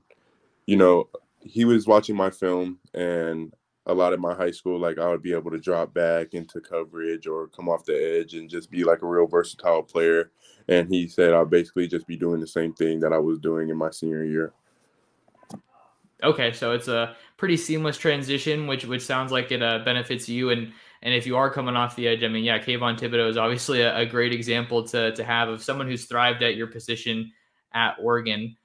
you 0.65 0.77
know 0.77 1.09
he 1.41 1.65
was 1.65 1.87
watching 1.87 2.15
my 2.15 2.29
film 2.29 2.79
and 2.93 3.53
a 3.85 3.93
lot 3.93 4.13
of 4.13 4.19
my 4.19 4.33
high 4.33 4.51
school, 4.51 4.79
like 4.79 4.97
I 4.97 5.09
would 5.09 5.21
be 5.21 5.33
able 5.33 5.51
to 5.51 5.59
drop 5.59 5.93
back 5.93 6.33
into 6.33 6.61
coverage 6.61 7.27
or 7.27 7.47
come 7.47 7.67
off 7.67 7.85
the 7.85 8.19
edge 8.19 8.33
and 8.33 8.49
just 8.49 8.71
be 8.71 8.83
like 8.83 9.01
a 9.01 9.07
real 9.07 9.27
versatile 9.27 9.83
player. 9.83 10.31
And 10.69 10.87
he 10.87 11.07
said 11.07 11.33
I'll 11.33 11.45
basically 11.45 11.87
just 11.87 12.07
be 12.07 12.15
doing 12.15 12.39
the 12.39 12.47
same 12.47 12.73
thing 12.73 12.99
that 13.01 13.11
I 13.11 13.19
was 13.19 13.39
doing 13.39 13.69
in 13.69 13.77
my 13.77 13.89
senior 13.89 14.23
year. 14.23 14.53
Okay, 16.23 16.53
so 16.53 16.71
it's 16.71 16.87
a 16.87 17.17
pretty 17.35 17.57
seamless 17.57 17.97
transition, 17.97 18.65
which 18.65 18.85
which 18.85 19.05
sounds 19.05 19.31
like 19.31 19.51
it 19.51 19.61
uh, 19.61 19.79
benefits 19.79 20.29
you. 20.29 20.51
And 20.51 20.71
and 21.01 21.13
if 21.13 21.27
you 21.27 21.35
are 21.35 21.49
coming 21.49 21.75
off 21.75 21.97
the 21.97 22.07
edge, 22.07 22.23
I 22.23 22.29
mean, 22.29 22.45
yeah, 22.45 22.59
Kayvon 22.59 22.97
Thibodeaux 22.97 23.29
is 23.29 23.35
obviously 23.35 23.81
a, 23.81 23.97
a, 23.97 24.05
great 24.05 24.31
example 24.31 24.87
to 24.87 25.13
to 25.13 25.23
have 25.25 25.49
of 25.49 25.61
someone 25.61 25.87
who's 25.87 26.05
thrived 26.05 26.41
at 26.41 26.55
your 26.55 26.67
position 26.67 27.33
at 27.73 27.97
Oregon. 27.99 28.55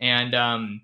And 0.00 0.32
um, 0.36 0.82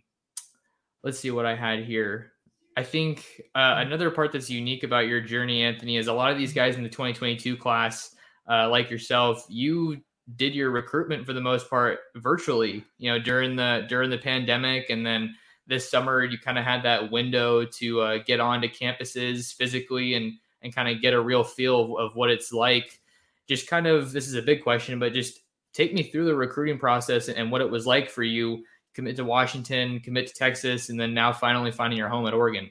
let's 1.05 1.21
see 1.21 1.31
what 1.31 1.47
I 1.47 1.55
had 1.55 1.85
here. 1.85 2.34
I 2.77 2.83
think 2.83 3.41
uh, 3.55 3.77
another 3.79 4.11
part 4.11 4.33
that's 4.33 4.51
unique 4.51 4.83
about 4.83 5.07
your 5.07 5.21
journey, 5.21 5.63
Anthony, 5.63 5.97
is 5.97 6.09
a 6.09 6.13
lot 6.13 6.33
of 6.33 6.39
these 6.39 6.53
guys 6.53 6.77
in 6.77 6.83
the 6.83 6.89
2022 6.89 7.57
class 7.57 8.15
uh, 8.51 8.69
like 8.69 8.91
yourself, 8.91 9.47
you 9.49 10.01
did 10.37 10.55
your 10.55 10.71
recruitment 10.71 11.27
for 11.27 11.33
the 11.33 11.41
most 11.41 11.69
part 11.69 12.01
virtually. 12.17 12.85
You 12.99 13.13
know, 13.13 13.19
during 13.19 13.57
the 13.57 13.87
during 13.89 14.11
the 14.11 14.19
pandemic, 14.19 14.91
and 14.91 15.05
then 15.05 15.35
this 15.67 15.91
summer 15.91 16.25
you 16.25 16.39
kind 16.39 16.59
of 16.59 16.65
had 16.65 16.83
that 16.83 17.11
window 17.11 17.65
to 17.65 18.01
uh, 18.01 18.19
get 18.19 18.41
onto 18.41 18.69
campuses 18.69 19.55
physically 19.55 20.15
and 20.15 20.33
and 20.63 20.75
kind 20.75 20.89
of 20.89 21.01
get 21.01 21.15
a 21.15 21.21
real 21.21 21.45
feel 21.45 21.97
of, 21.97 22.11
of 22.11 22.17
what 22.17 22.31
it's 22.31 22.53
like. 22.53 23.01
Just 23.49 23.69
kind 23.69 23.87
of 23.87 24.13
this 24.13 24.29
is 24.29 24.35
a 24.35 24.43
big 24.43 24.63
question, 24.63 24.99
but 24.99 25.13
just 25.13 25.41
take 25.73 25.93
me 25.93 26.03
through 26.03 26.25
the 26.25 26.35
recruiting 26.35 26.79
process 26.79 27.29
and 27.29 27.51
what 27.51 27.61
it 27.61 27.71
was 27.71 27.87
like 27.87 28.09
for 28.09 28.23
you 28.23 28.63
commit 28.95 29.17
to 29.17 29.25
Washington, 29.25 30.01
commit 30.01 30.29
to 30.29 30.35
Texas, 30.35 30.89
and 30.89 30.99
then 30.99 31.13
now 31.13 31.33
finally 31.33 31.73
finding 31.73 31.99
your 31.99 32.09
home 32.09 32.27
at 32.27 32.35
Oregon. 32.35 32.71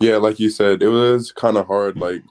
Yeah, 0.00 0.16
like 0.16 0.38
you 0.38 0.50
said, 0.50 0.82
it 0.82 0.88
was 0.88 1.32
kind 1.32 1.56
of 1.56 1.66
hard, 1.66 1.96
like 1.96 2.22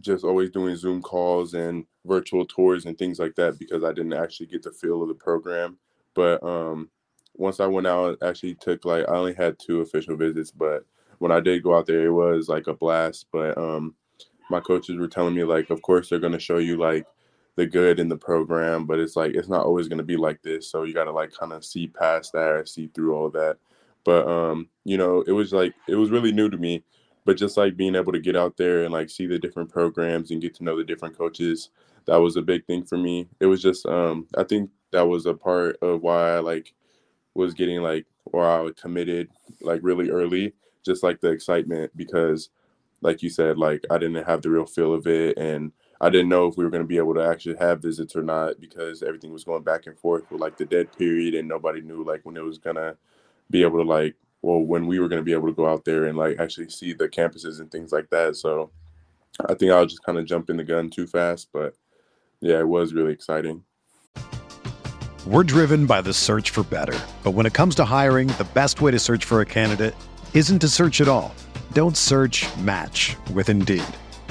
just 0.00 0.24
always 0.24 0.50
doing 0.50 0.76
Zoom 0.76 1.02
calls 1.02 1.54
and 1.54 1.84
virtual 2.06 2.46
tours 2.46 2.86
and 2.86 2.96
things 2.96 3.18
like 3.18 3.34
that 3.34 3.58
because 3.58 3.84
I 3.84 3.92
didn't 3.92 4.14
actually 4.14 4.46
get 4.46 4.62
the 4.62 4.72
feel 4.72 5.02
of 5.02 5.08
the 5.08 5.14
program. 5.14 5.78
But 6.14 6.42
um, 6.42 6.90
once 7.34 7.60
I 7.60 7.66
went 7.66 7.86
out, 7.86 8.18
actually 8.22 8.54
took 8.54 8.84
like 8.84 9.08
I 9.08 9.12
only 9.12 9.34
had 9.34 9.58
two 9.58 9.80
official 9.80 10.16
visits, 10.16 10.50
but 10.50 10.84
when 11.18 11.32
I 11.32 11.40
did 11.40 11.62
go 11.62 11.76
out 11.76 11.86
there, 11.86 12.06
it 12.06 12.12
was 12.12 12.48
like 12.48 12.66
a 12.66 12.74
blast. 12.74 13.26
But 13.32 13.58
um, 13.58 13.94
my 14.50 14.60
coaches 14.60 14.96
were 14.96 15.08
telling 15.08 15.34
me 15.34 15.44
like, 15.44 15.70
of 15.70 15.82
course 15.82 16.08
they're 16.08 16.18
gonna 16.18 16.38
show 16.38 16.58
you 16.58 16.76
like 16.76 17.06
the 17.58 17.66
good 17.66 17.98
in 17.98 18.08
the 18.08 18.16
program, 18.16 18.86
but 18.86 19.00
it's 19.00 19.16
like 19.16 19.34
it's 19.34 19.48
not 19.48 19.66
always 19.66 19.88
gonna 19.88 20.04
be 20.04 20.16
like 20.16 20.40
this. 20.42 20.70
So 20.70 20.84
you 20.84 20.94
gotta 20.94 21.10
like 21.10 21.32
kind 21.32 21.52
of 21.52 21.64
see 21.64 21.88
past 21.88 22.32
that 22.32 22.52
or 22.52 22.64
see 22.64 22.86
through 22.86 23.16
all 23.16 23.30
that. 23.30 23.58
But 24.04 24.28
um, 24.28 24.68
you 24.84 24.96
know, 24.96 25.22
it 25.26 25.32
was 25.32 25.52
like 25.52 25.74
it 25.88 25.96
was 25.96 26.10
really 26.10 26.30
new 26.30 26.48
to 26.48 26.56
me. 26.56 26.84
But 27.24 27.36
just 27.36 27.56
like 27.56 27.76
being 27.76 27.96
able 27.96 28.12
to 28.12 28.20
get 28.20 28.36
out 28.36 28.56
there 28.56 28.84
and 28.84 28.92
like 28.92 29.10
see 29.10 29.26
the 29.26 29.40
different 29.40 29.70
programs 29.70 30.30
and 30.30 30.40
get 30.40 30.54
to 30.54 30.64
know 30.64 30.76
the 30.76 30.84
different 30.84 31.18
coaches, 31.18 31.70
that 32.06 32.16
was 32.16 32.36
a 32.36 32.42
big 32.42 32.64
thing 32.64 32.84
for 32.84 32.96
me. 32.96 33.28
It 33.40 33.46
was 33.46 33.60
just 33.60 33.84
um 33.86 34.28
I 34.36 34.44
think 34.44 34.70
that 34.92 35.08
was 35.08 35.26
a 35.26 35.34
part 35.34 35.78
of 35.82 36.02
why 36.02 36.36
I 36.36 36.38
like 36.38 36.72
was 37.34 37.54
getting 37.54 37.82
like 37.82 38.06
or 38.26 38.48
I 38.48 38.70
committed 38.80 39.30
like 39.62 39.80
really 39.82 40.10
early, 40.10 40.54
just 40.86 41.02
like 41.02 41.20
the 41.20 41.30
excitement 41.30 41.90
because 41.96 42.50
like 43.00 43.20
you 43.20 43.30
said, 43.30 43.58
like 43.58 43.84
I 43.90 43.98
didn't 43.98 44.24
have 44.26 44.42
the 44.42 44.50
real 44.50 44.66
feel 44.66 44.94
of 44.94 45.08
it 45.08 45.36
and 45.38 45.72
I 46.00 46.10
didn't 46.10 46.28
know 46.28 46.46
if 46.46 46.56
we 46.56 46.64
were 46.64 46.70
going 46.70 46.82
to 46.82 46.88
be 46.88 46.98
able 46.98 47.14
to 47.14 47.26
actually 47.26 47.56
have 47.56 47.82
visits 47.82 48.14
or 48.14 48.22
not 48.22 48.60
because 48.60 49.02
everything 49.02 49.32
was 49.32 49.44
going 49.44 49.64
back 49.64 49.86
and 49.86 49.98
forth 49.98 50.30
with 50.30 50.40
like 50.40 50.56
the 50.56 50.64
dead 50.64 50.96
period 50.96 51.34
and 51.34 51.48
nobody 51.48 51.80
knew 51.80 52.04
like 52.04 52.20
when 52.22 52.36
it 52.36 52.44
was 52.44 52.58
going 52.58 52.76
to 52.76 52.96
be 53.50 53.62
able 53.62 53.78
to 53.78 53.88
like 53.88 54.14
well 54.42 54.60
when 54.60 54.86
we 54.86 55.00
were 55.00 55.08
going 55.08 55.20
to 55.20 55.24
be 55.24 55.32
able 55.32 55.48
to 55.48 55.54
go 55.54 55.66
out 55.66 55.84
there 55.84 56.04
and 56.04 56.16
like 56.16 56.38
actually 56.38 56.68
see 56.68 56.92
the 56.92 57.08
campuses 57.08 57.58
and 57.58 57.70
things 57.70 57.92
like 57.92 58.08
that. 58.10 58.36
So 58.36 58.70
i 59.48 59.54
think 59.54 59.70
i 59.70 59.80
was 59.80 59.92
just 59.92 60.02
kind 60.02 60.18
of 60.18 60.26
jumping 60.26 60.56
the 60.56 60.64
gun 60.64 60.90
too 60.90 61.06
fast 61.06 61.48
but 61.52 61.72
yeah 62.40 62.58
it 62.58 62.66
was 62.66 62.92
really 62.92 63.12
exciting. 63.12 63.62
We're 65.26 65.44
driven 65.44 65.86
by 65.86 66.00
the 66.00 66.12
search 66.12 66.50
for 66.50 66.62
better 66.64 66.98
but 67.22 67.32
when 67.32 67.46
it 67.46 67.54
comes 67.54 67.74
to 67.76 67.84
hiring 67.84 68.28
the 68.28 68.48
best 68.54 68.80
way 68.80 68.90
to 68.90 68.98
search 68.98 69.24
for 69.24 69.40
a 69.40 69.46
candidate 69.46 69.94
isn't 70.34 70.58
to 70.60 70.68
search 70.68 71.00
at 71.00 71.08
all. 71.08 71.34
Don't 71.72 71.96
search 71.96 72.46
match 72.58 73.16
with 73.32 73.48
indeed 73.48 73.84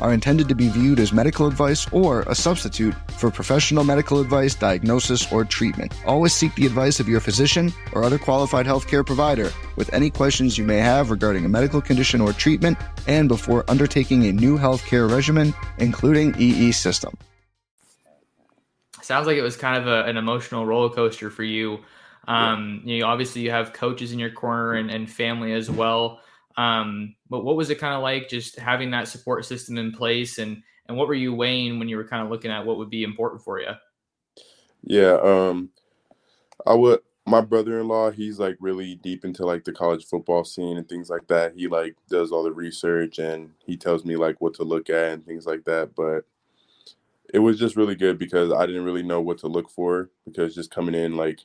are 0.00 0.12
intended 0.12 0.48
to 0.48 0.54
be 0.54 0.68
viewed 0.68 0.98
as 0.98 1.12
medical 1.12 1.46
advice 1.46 1.86
or 1.92 2.22
a 2.22 2.34
substitute 2.34 2.94
for 3.12 3.30
professional 3.30 3.84
medical 3.84 4.20
advice, 4.20 4.54
diagnosis, 4.54 5.30
or 5.32 5.44
treatment. 5.44 5.92
Always 6.06 6.32
seek 6.32 6.54
the 6.54 6.66
advice 6.66 7.00
of 7.00 7.08
your 7.08 7.20
physician 7.20 7.72
or 7.92 8.04
other 8.04 8.18
qualified 8.18 8.66
healthcare 8.66 9.04
provider 9.04 9.50
with 9.76 9.92
any 9.92 10.10
questions 10.10 10.56
you 10.56 10.64
may 10.64 10.78
have 10.78 11.10
regarding 11.10 11.44
a 11.44 11.48
medical 11.48 11.80
condition 11.80 12.20
or 12.20 12.32
treatment 12.32 12.78
and 13.06 13.28
before 13.28 13.64
undertaking 13.68 14.24
a 14.26 14.32
new 14.32 14.58
healthcare 14.58 15.10
regimen, 15.10 15.54
including 15.78 16.34
EE 16.38 16.72
system. 16.72 17.16
Sounds 19.00 19.26
like 19.26 19.36
it 19.36 19.42
was 19.42 19.56
kind 19.56 19.76
of 19.76 19.86
a, 19.86 20.04
an 20.04 20.16
emotional 20.16 20.64
roller 20.64 20.90
coaster 20.90 21.28
for 21.28 21.42
you 21.42 21.80
um, 22.28 22.82
you 22.84 23.00
know, 23.00 23.06
obviously 23.06 23.42
you 23.42 23.50
have 23.50 23.72
coaches 23.72 24.12
in 24.12 24.18
your 24.18 24.30
corner 24.30 24.74
and, 24.74 24.90
and 24.90 25.10
family 25.10 25.52
as 25.52 25.70
well. 25.70 26.20
Um, 26.56 27.14
but 27.32 27.44
what 27.44 27.56
was 27.56 27.70
it 27.70 27.78
kind 27.78 27.94
of 27.94 28.02
like 28.02 28.28
just 28.28 28.58
having 28.58 28.90
that 28.90 29.08
support 29.08 29.46
system 29.46 29.78
in 29.78 29.90
place 29.90 30.36
and, 30.36 30.62
and 30.86 30.98
what 30.98 31.08
were 31.08 31.14
you 31.14 31.34
weighing 31.34 31.78
when 31.78 31.88
you 31.88 31.96
were 31.96 32.06
kind 32.06 32.22
of 32.22 32.28
looking 32.28 32.50
at 32.50 32.66
what 32.66 32.76
would 32.76 32.90
be 32.90 33.04
important 33.04 33.40
for 33.40 33.58
you? 33.58 33.70
Yeah. 34.82 35.18
Um, 35.22 35.70
I 36.66 36.74
would, 36.74 37.00
my 37.24 37.40
brother-in-law, 37.40 38.10
he's 38.10 38.38
like 38.38 38.58
really 38.60 38.96
deep 38.96 39.24
into 39.24 39.46
like 39.46 39.64
the 39.64 39.72
college 39.72 40.04
football 40.04 40.44
scene 40.44 40.76
and 40.76 40.86
things 40.86 41.08
like 41.08 41.26
that. 41.28 41.54
He 41.56 41.68
like 41.68 41.96
does 42.10 42.32
all 42.32 42.42
the 42.42 42.52
research 42.52 43.18
and 43.18 43.52
he 43.64 43.78
tells 43.78 44.04
me 44.04 44.16
like 44.16 44.42
what 44.42 44.52
to 44.54 44.64
look 44.64 44.90
at 44.90 45.12
and 45.12 45.24
things 45.24 45.46
like 45.46 45.64
that. 45.64 45.94
But 45.96 46.26
it 47.32 47.38
was 47.38 47.58
just 47.58 47.76
really 47.76 47.94
good 47.94 48.18
because 48.18 48.52
I 48.52 48.66
didn't 48.66 48.84
really 48.84 49.02
know 49.02 49.22
what 49.22 49.38
to 49.38 49.48
look 49.48 49.70
for 49.70 50.10
because 50.26 50.54
just 50.54 50.70
coming 50.70 50.94
in 50.94 51.16
like 51.16 51.40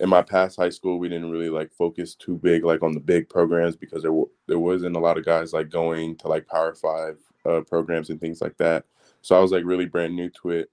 in 0.00 0.08
my 0.08 0.22
past 0.22 0.56
high 0.56 0.70
school, 0.70 0.98
we 0.98 1.08
didn't 1.08 1.30
really 1.30 1.50
like 1.50 1.72
focus 1.72 2.14
too 2.14 2.36
big 2.36 2.64
like 2.64 2.82
on 2.82 2.92
the 2.92 3.00
big 3.00 3.28
programs 3.28 3.76
because 3.76 4.02
there 4.02 4.10
w- 4.10 4.30
there 4.46 4.58
wasn't 4.58 4.96
a 4.96 5.00
lot 5.00 5.18
of 5.18 5.24
guys 5.24 5.52
like 5.52 5.70
going 5.70 6.16
to 6.16 6.28
like 6.28 6.46
Power 6.48 6.74
Five 6.74 7.18
uh, 7.46 7.60
programs 7.60 8.10
and 8.10 8.20
things 8.20 8.40
like 8.40 8.56
that. 8.58 8.84
So 9.22 9.36
I 9.36 9.40
was 9.40 9.52
like 9.52 9.64
really 9.64 9.86
brand 9.86 10.16
new 10.16 10.30
to 10.42 10.50
it, 10.50 10.70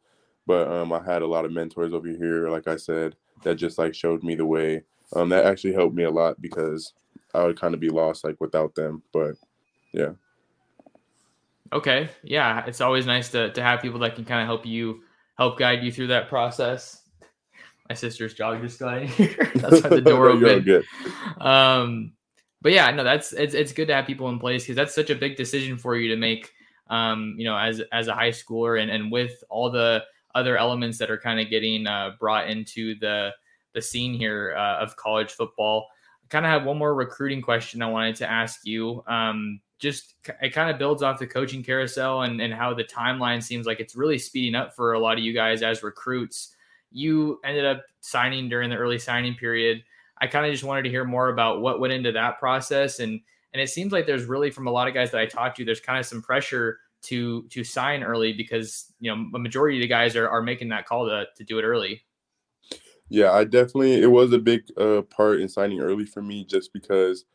but 0.48 0.68
um, 0.72 0.92
I 0.92 1.04
had 1.04 1.22
a 1.22 1.28
lot 1.28 1.46
of 1.46 1.52
mentors 1.52 1.94
over 1.94 2.08
here, 2.08 2.50
like 2.50 2.68
I 2.68 2.76
said, 2.76 3.16
that 3.44 3.56
just 3.56 3.78
like 3.78 3.94
showed 3.94 4.24
me 4.24 4.36
the 4.36 4.46
way. 4.46 4.84
Um, 5.16 5.30
that 5.30 5.46
actually 5.46 5.74
helped 5.74 5.96
me 5.96 6.04
a 6.04 6.12
lot 6.12 6.42
because 6.42 6.94
I 7.34 7.44
would 7.44 7.60
kind 7.60 7.74
of 7.74 7.80
be 7.80 7.90
lost 7.90 8.24
like 8.24 8.40
without 8.42 8.76
them. 8.76 9.04
But 9.14 9.36
yeah. 9.94 10.12
Okay. 11.74 12.10
Yeah, 12.24 12.66
it's 12.66 12.82
always 12.82 13.06
nice 13.06 13.30
to 13.30 13.52
to 13.54 13.62
have 13.62 13.82
people 13.82 14.00
that 14.00 14.16
can 14.16 14.26
kind 14.26 14.42
of 14.42 14.48
help 14.48 14.66
you 14.66 15.02
help 15.38 15.60
guide 15.60 15.84
you 15.84 15.92
through 15.92 16.08
that 16.08 16.28
process 16.28 17.01
my 17.92 17.96
sister's 17.96 18.34
dog 18.34 18.62
just 18.62 18.80
got 18.80 19.02
in 19.02 19.08
here. 19.10 19.52
that's 19.56 19.84
why 19.84 19.90
the 19.90 20.00
door 20.00 20.30
opened. 20.30 20.86
Um, 21.42 22.14
but 22.62 22.72
yeah, 22.72 22.90
no, 22.92 23.04
that's 23.04 23.34
it's 23.34 23.54
it's 23.54 23.74
good 23.74 23.88
to 23.88 23.94
have 23.94 24.06
people 24.06 24.30
in 24.30 24.40
place 24.40 24.64
because 24.64 24.78
that's 24.78 24.96
such 24.96 25.10
a 25.10 25.16
big 25.16 25.36
decision 25.36 25.78
for 25.78 25.98
you 25.98 26.08
to 26.08 26.16
make. 26.16 26.54
um, 26.92 27.36
you 27.38 27.46
know, 27.46 27.58
as 27.58 27.82
as 27.92 28.08
a 28.08 28.14
high 28.14 28.30
schooler, 28.30 28.82
and 28.82 28.90
and 28.92 29.12
with 29.12 29.44
all 29.50 29.70
the 29.70 30.04
other 30.36 30.58
elements 30.58 30.98
that 31.00 31.12
are 31.12 31.18
kind 31.18 31.40
of 31.40 31.50
getting 31.50 31.86
uh, 31.86 32.12
brought 32.20 32.50
into 32.50 32.96
the 33.00 33.32
the 33.74 33.82
scene 33.82 34.14
here 34.14 34.54
uh, 34.58 34.78
of 34.78 34.96
college 34.96 35.32
football. 35.32 35.88
I 36.24 36.28
kind 36.30 36.46
of 36.46 36.52
have 36.52 36.66
one 36.66 36.78
more 36.78 36.94
recruiting 36.94 37.42
question 37.42 37.82
I 37.82 37.90
wanted 37.90 38.16
to 38.18 38.30
ask 38.30 38.62
you. 38.66 39.04
Um, 39.08 39.60
just 39.80 40.16
it 40.42 40.52
kind 40.52 40.70
of 40.70 40.78
builds 40.78 41.02
off 41.02 41.20
the 41.20 41.28
coaching 41.28 41.64
carousel 41.64 42.22
and, 42.22 42.40
and 42.40 42.54
how 42.54 42.74
the 42.74 42.84
timeline 42.84 43.42
seems 43.42 43.66
like 43.66 43.80
it's 43.80 43.96
really 43.96 44.20
speeding 44.20 44.54
up 44.56 44.76
for 44.76 44.94
a 44.94 45.00
lot 45.00 45.18
of 45.18 45.24
you 45.24 45.34
guys 45.34 45.62
as 45.62 45.82
recruits. 45.84 46.56
You 46.92 47.40
ended 47.44 47.66
up 47.66 47.84
signing 48.02 48.50
during 48.50 48.70
the 48.70 48.76
early 48.76 49.00
signing 49.00 49.36
period. 49.36 49.84
I 50.20 50.28
kind 50.28 50.46
of 50.46 50.52
just 50.52 50.64
wanted 50.64 50.84
to 50.84 50.90
hear 50.90 51.04
more 51.04 51.30
about 51.30 51.62
what 51.62 51.80
went 51.80 51.94
into 51.94 52.12
that 52.12 52.40
process 52.40 53.00
and 53.00 53.22
and 53.54 53.62
it 53.62 53.70
seems 53.70 53.92
like 53.92 54.06
there's 54.06 54.26
really 54.26 54.50
from 54.50 54.68
a 54.68 54.72
lot 54.72 54.88
of 54.88 54.94
guys 54.94 55.12
that 55.12 55.20
I 55.20 55.26
talked 55.26 55.58
to, 55.58 55.66
there's 55.66 55.82
kind 55.82 56.00
of 56.00 56.06
some 56.06 56.22
pressure 56.22 56.80
to 57.04 57.44
to 57.50 57.64
sign 57.64 58.04
early 58.04 58.34
because 58.34 58.94
you 59.00 59.14
know 59.14 59.30
a 59.36 59.40
majority 59.40 59.78
of 59.78 59.82
the 59.82 59.88
guys 59.88 60.16
are, 60.16 60.30
are 60.30 60.42
making 60.42 60.70
that 60.70 60.86
call 60.86 61.08
to 61.08 61.26
to 61.36 61.44
do 61.44 61.60
it 61.60 61.64
early. 61.64 62.04
Yeah, 63.10 63.32
I 63.32 63.44
definitely 63.44 64.02
it 64.02 64.12
was 64.12 64.32
a 64.32 64.40
big 64.40 64.64
uh, 64.78 65.02
part 65.02 65.42
in 65.42 65.50
signing 65.50 65.82
early 65.82 66.06
for 66.06 66.22
me 66.22 66.46
just 66.46 66.72
because 66.72 67.26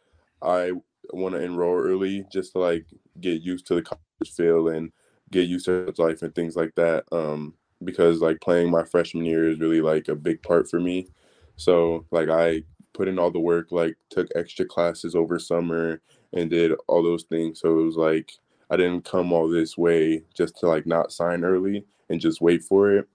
I 0.40 0.72
want 1.12 1.34
to 1.34 1.42
enroll 1.42 1.76
early 1.76 2.24
just 2.32 2.52
to 2.52 2.60
like 2.60 2.86
get 3.20 3.42
used 3.42 3.66
to 3.66 3.74
the 3.74 3.82
college 3.82 4.34
feel 4.34 4.68
and 4.68 4.90
get 5.30 5.48
used 5.48 5.66
to 5.66 5.92
life 5.98 6.22
and 6.22 6.34
things 6.34 6.56
like 6.56 6.74
that. 6.76 7.04
Um, 7.12 7.54
because 7.84 8.20
like 8.20 8.40
playing 8.40 8.70
my 8.70 8.84
freshman 8.84 9.24
year 9.24 9.48
is 9.48 9.58
really 9.60 9.80
like 9.80 10.08
a 10.08 10.14
big 10.14 10.42
part 10.42 10.68
for 10.68 10.80
me. 10.80 11.08
So 11.56 12.06
like 12.10 12.28
I 12.28 12.62
put 12.92 13.08
in 13.08 13.18
all 13.18 13.30
the 13.30 13.40
work, 13.40 13.72
like 13.72 13.96
took 14.10 14.28
extra 14.34 14.64
classes 14.64 15.14
over 15.14 15.38
summer 15.38 16.00
and 16.32 16.50
did 16.50 16.72
all 16.88 17.02
those 17.02 17.24
things. 17.24 17.60
So 17.60 17.78
it 17.78 17.84
was 17.84 17.96
like 17.96 18.32
I 18.70 18.76
didn't 18.76 19.04
come 19.04 19.32
all 19.32 19.48
this 19.48 19.76
way 19.78 20.22
just 20.34 20.56
to 20.58 20.68
like 20.68 20.86
not 20.86 21.12
sign 21.12 21.44
early 21.44 21.84
and 22.08 22.20
just 22.20 22.40
wait 22.40 22.64
for 22.64 22.92
it. 22.92 23.08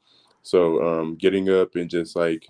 So 0.43 0.81
um, 0.83 1.15
getting 1.15 1.49
up 1.49 1.75
and 1.75 1.89
just 1.89 2.15
like 2.15 2.47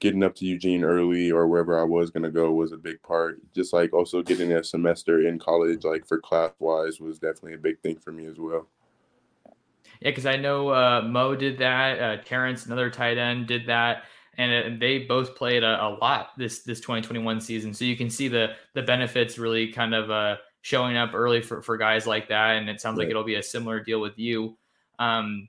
getting 0.00 0.22
up 0.22 0.34
to 0.36 0.44
Eugene 0.44 0.84
early 0.84 1.30
or 1.30 1.46
wherever 1.48 1.78
I 1.80 1.84
was 1.84 2.10
gonna 2.10 2.30
go 2.30 2.52
was 2.52 2.72
a 2.72 2.76
big 2.76 3.02
part. 3.02 3.40
Just 3.54 3.72
like 3.72 3.92
also 3.92 4.22
getting 4.22 4.52
a 4.52 4.62
semester 4.64 5.26
in 5.26 5.38
college, 5.38 5.84
like 5.84 6.06
for 6.06 6.18
class 6.20 6.52
wise, 6.58 7.00
was 7.00 7.18
definitely 7.18 7.54
a 7.54 7.58
big 7.58 7.80
thing 7.80 7.98
for 7.98 8.12
me 8.12 8.26
as 8.26 8.38
well. 8.38 8.68
Yeah, 10.04 10.10
because 10.10 10.26
I 10.26 10.36
know 10.36 10.68
uh, 10.68 11.02
Mo 11.02 11.34
did 11.34 11.58
that. 11.58 11.98
Uh, 11.98 12.22
Terrence, 12.22 12.66
another 12.66 12.90
tight 12.90 13.16
end, 13.16 13.46
did 13.46 13.66
that, 13.66 14.04
and, 14.36 14.52
and 14.52 14.80
they 14.80 14.98
both 14.98 15.34
played 15.34 15.64
a, 15.64 15.82
a, 15.82 15.96
lot 16.00 16.28
this 16.36 16.62
this 16.62 16.78
2021 16.80 17.40
season. 17.40 17.72
So 17.72 17.86
you 17.86 17.96
can 17.96 18.10
see 18.10 18.28
the 18.28 18.48
the 18.74 18.82
benefits 18.82 19.38
really 19.38 19.72
kind 19.72 19.94
of 19.94 20.10
uh, 20.10 20.36
showing 20.60 20.98
up 20.98 21.14
early 21.14 21.40
for, 21.40 21.62
for 21.62 21.78
guys 21.78 22.06
like 22.06 22.28
that. 22.28 22.56
And 22.56 22.68
it 22.68 22.82
sounds 22.82 22.98
like 22.98 23.08
it'll 23.08 23.24
be 23.24 23.36
a 23.36 23.42
similar 23.42 23.80
deal 23.80 24.00
with 24.00 24.18
you. 24.18 24.58
Um, 24.98 25.48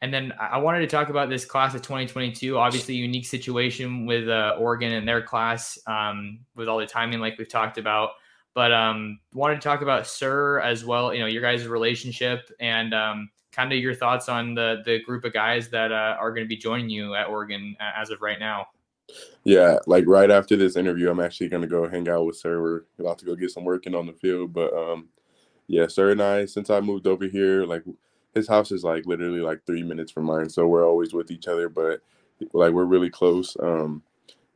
and 0.00 0.12
then 0.12 0.32
I 0.40 0.56
wanted 0.58 0.80
to 0.80 0.86
talk 0.86 1.10
about 1.10 1.28
this 1.28 1.44
class 1.44 1.74
of 1.74 1.82
2022. 1.82 2.56
Obviously, 2.56 2.94
unique 2.94 3.26
situation 3.26 4.06
with 4.06 4.28
uh, 4.28 4.56
Oregon 4.58 4.92
and 4.92 5.06
their 5.06 5.22
class 5.22 5.78
um, 5.86 6.40
with 6.54 6.68
all 6.68 6.78
the 6.78 6.86
timing, 6.86 7.20
like 7.20 7.36
we've 7.38 7.48
talked 7.48 7.76
about. 7.76 8.10
But 8.56 8.72
um, 8.72 9.20
wanted 9.34 9.56
to 9.56 9.60
talk 9.60 9.82
about 9.82 10.06
Sir 10.06 10.60
as 10.60 10.82
well. 10.82 11.12
You 11.12 11.20
know, 11.20 11.26
your 11.26 11.42
guys' 11.42 11.68
relationship 11.68 12.50
and 12.58 12.94
um, 12.94 13.30
kind 13.52 13.70
of 13.70 13.78
your 13.78 13.94
thoughts 13.94 14.30
on 14.30 14.54
the 14.54 14.82
the 14.86 15.00
group 15.02 15.24
of 15.24 15.34
guys 15.34 15.68
that 15.68 15.92
uh, 15.92 16.16
are 16.18 16.30
going 16.30 16.44
to 16.44 16.48
be 16.48 16.56
joining 16.56 16.88
you 16.88 17.14
at 17.14 17.28
Oregon 17.28 17.76
as 17.78 18.08
of 18.08 18.22
right 18.22 18.40
now. 18.40 18.66
Yeah, 19.44 19.78
like 19.86 20.04
right 20.06 20.30
after 20.30 20.56
this 20.56 20.74
interview, 20.74 21.10
I'm 21.10 21.20
actually 21.20 21.48
gonna 21.48 21.66
go 21.66 21.86
hang 21.86 22.08
out 22.08 22.24
with 22.24 22.36
Sir. 22.36 22.60
We're 22.60 22.82
about 22.98 23.18
to 23.18 23.26
go 23.26 23.36
get 23.36 23.50
some 23.50 23.64
working 23.64 23.94
on 23.94 24.06
the 24.06 24.14
field. 24.14 24.52
But 24.52 24.72
um, 24.74 25.10
yeah, 25.68 25.86
Sir 25.86 26.10
and 26.10 26.22
I, 26.22 26.46
since 26.46 26.70
I 26.70 26.80
moved 26.80 27.06
over 27.06 27.26
here, 27.26 27.64
like 27.64 27.84
his 28.34 28.48
house 28.48 28.72
is 28.72 28.84
like 28.84 29.06
literally 29.06 29.40
like 29.40 29.64
three 29.66 29.82
minutes 29.82 30.10
from 30.10 30.24
mine, 30.24 30.48
so 30.48 30.66
we're 30.66 30.88
always 30.88 31.12
with 31.12 31.30
each 31.30 31.46
other. 31.46 31.68
But 31.68 32.00
like 32.52 32.72
we're 32.72 32.84
really 32.84 33.10
close. 33.10 33.54
Um, 33.60 34.02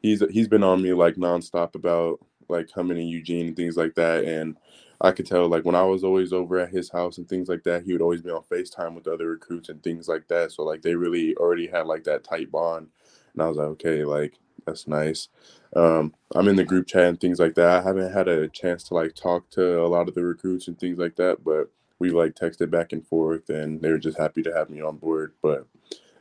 he's 0.02 0.22
he's 0.30 0.48
been 0.48 0.64
on 0.64 0.82
me 0.82 0.94
like 0.94 1.16
nonstop 1.16 1.74
about 1.74 2.18
like 2.50 2.72
coming 2.72 2.98
to 2.98 3.04
Eugene 3.04 3.48
and 3.48 3.56
things 3.56 3.76
like 3.78 3.94
that, 3.96 4.24
and 4.24 4.56
I 5.00 5.12
could 5.12 5.26
tell 5.26 5.48
like 5.48 5.64
when 5.64 5.76
I 5.76 5.84
was 5.84 6.04
always 6.04 6.32
over 6.34 6.58
at 6.60 6.70
his 6.70 6.90
house 6.90 7.18
and 7.18 7.28
things 7.28 7.48
like 7.48 7.64
that, 7.64 7.84
he 7.84 7.92
would 7.94 8.02
always 8.02 8.22
be 8.22 8.30
on 8.30 8.42
FaceTime 8.44 8.94
with 8.96 9.08
other 9.08 9.28
recruits 9.30 9.70
and 9.70 9.82
things 9.82 10.08
like 10.08 10.28
that. 10.28 10.52
So 10.52 10.64
like 10.64 10.82
they 10.82 10.96
really 10.96 11.36
already 11.36 11.68
had 11.68 11.86
like 11.86 12.04
that 12.04 12.24
tight 12.24 12.52
bond. 12.52 12.88
And 13.34 13.42
I 13.42 13.48
was 13.48 13.58
like, 13.58 13.68
okay, 13.68 14.04
like 14.04 14.34
that's 14.66 14.88
nice. 14.88 15.28
Um, 15.76 16.14
I'm 16.34 16.48
in 16.48 16.56
the 16.56 16.64
group 16.64 16.88
chat 16.88 17.04
and 17.06 17.20
things 17.20 17.40
like 17.40 17.54
that. 17.56 17.68
I 17.68 17.82
haven't 17.82 18.12
had 18.12 18.28
a 18.28 18.48
chance 18.48 18.84
to 18.86 18.94
like 18.94 19.14
talk 19.14 19.50
to 19.52 19.82
a 19.84 19.88
lot 19.88 20.08
of 20.08 20.16
the 20.16 20.24
recruits 20.24 20.68
and 20.68 20.78
things 20.78 20.98
like 20.98 21.16
that, 21.16 21.44
but 21.44 21.70
we 22.00 22.10
like 22.10 22.34
texted 22.34 22.70
back 22.70 22.92
and 22.92 23.06
forth 23.06 23.50
and 23.50 23.80
they 23.82 23.90
were 23.90 23.98
just 23.98 24.18
happy 24.18 24.42
to 24.44 24.54
have 24.54 24.70
me 24.70 24.82
on 24.82 24.98
board. 24.98 25.34
But 25.42 25.66